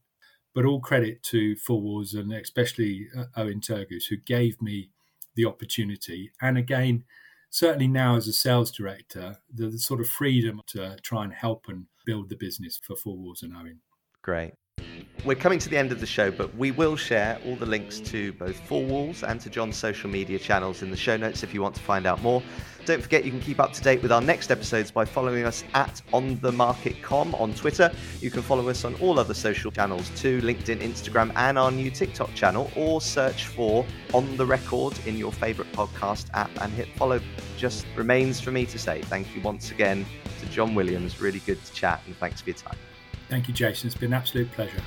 but 0.54 0.66
all 0.66 0.80
credit 0.80 1.24
to 1.24 1.56
Fourwalls 1.56 2.14
and 2.14 2.32
especially 2.32 3.08
uh, 3.18 3.26
Owen 3.36 3.60
Turgoose, 3.60 4.08
who 4.08 4.18
gave 4.18 4.62
me 4.62 4.90
the 5.36 5.46
opportunity. 5.46 6.32
And 6.42 6.58
again, 6.58 7.04
certainly 7.50 7.88
now 7.88 8.16
as 8.16 8.28
a 8.28 8.34
sales 8.34 8.72
director, 8.72 9.38
the, 9.54 9.70
the 9.70 9.80
sort 9.80 10.00
of 10.00 10.08
freedom 10.08 10.62
to 10.68 10.98
try 11.02 11.24
and 11.24 11.34
help 11.34 11.66
and 11.68 11.88
build 12.06 12.30
the 12.30 12.36
business 12.36 12.80
for 12.82 12.96
Fourwalls 12.96 13.42
and 13.42 13.56
Owen. 13.56 13.80
Great. 14.22 14.54
We're 15.26 15.36
coming 15.36 15.60
to 15.60 15.70
the 15.70 15.78
end 15.78 15.94
of 15.94 16.02
the 16.02 16.06
show, 16.06 16.32
but 16.32 16.54
we 16.56 16.72
will 16.72 16.98
share 16.98 17.40
all 17.46 17.56
the 17.56 17.66
links 17.66 18.02
to 18.02 18.34
both 18.34 18.60
Fourwalls 18.68 19.24
and 19.24 19.40
to 19.40 19.50
John's 19.50 19.78
social 19.78 20.10
media 20.10 20.38
channels 20.38 20.82
in 20.82 20.92
the 20.92 20.98
show 20.98 21.16
notes 21.16 21.44
if 21.44 21.54
you 21.54 21.62
want 21.62 21.76
to 21.76 21.82
find 21.82 22.06
out 22.06 22.22
more. 22.22 22.44
Don't 22.86 23.02
forget 23.02 23.24
you 23.24 23.32
can 23.32 23.40
keep 23.40 23.62
up 23.62 23.72
to 23.72 23.82
date 23.82 24.02
with 24.02 24.12
our 24.12 24.20
next 24.20 24.52
episodes 24.52 24.92
by 24.92 25.06
following 25.06 25.46
us 25.46 25.64
at 25.74 26.02
OnTheMarketCom 26.12 27.40
on 27.40 27.54
Twitter. 27.54 27.90
You 28.20 28.32
can 28.32 28.42
follow 28.42 28.68
us 28.68 28.84
on 28.84 28.96
all 28.96 29.18
other 29.18 29.34
social 29.34 29.72
channels 29.72 30.12
too 30.18 30.42
LinkedIn, 30.42 30.82
Instagram, 30.82 31.32
and 31.38 31.58
our 31.58 31.72
new 31.72 31.90
TikTok 31.90 32.34
channel, 32.34 32.70
or 32.76 33.00
search 33.00 33.48
for 33.48 33.86
On 34.14 34.36
the 34.36 34.46
Record 34.46 35.00
in 35.06 35.18
your 35.18 35.32
favorite 35.32 35.72
podcast 35.72 36.26
app 36.34 36.52
and 36.62 36.74
hit 36.74 36.90
follow. 36.98 37.22
Just 37.58 37.86
remains 37.96 38.42
for 38.42 38.52
me 38.52 38.66
to 38.66 38.78
say 38.78 39.02
thank 39.04 39.34
you 39.34 39.42
once 39.42 39.72
again 39.72 40.06
to 40.42 40.46
John 40.48 40.76
Williams. 40.76 41.22
Really 41.22 41.40
good 41.40 41.64
to 41.64 41.74
chat, 41.74 42.02
and 42.06 42.18
thanks 42.18 42.42
for 42.42 42.50
your 42.50 42.58
time. 42.58 42.78
Thank 43.34 43.48
you, 43.48 43.54
Jason. 43.56 43.88
It's 43.88 43.98
been 43.98 44.14
an 44.14 44.20
absolute 44.20 44.52
pleasure. 44.52 44.80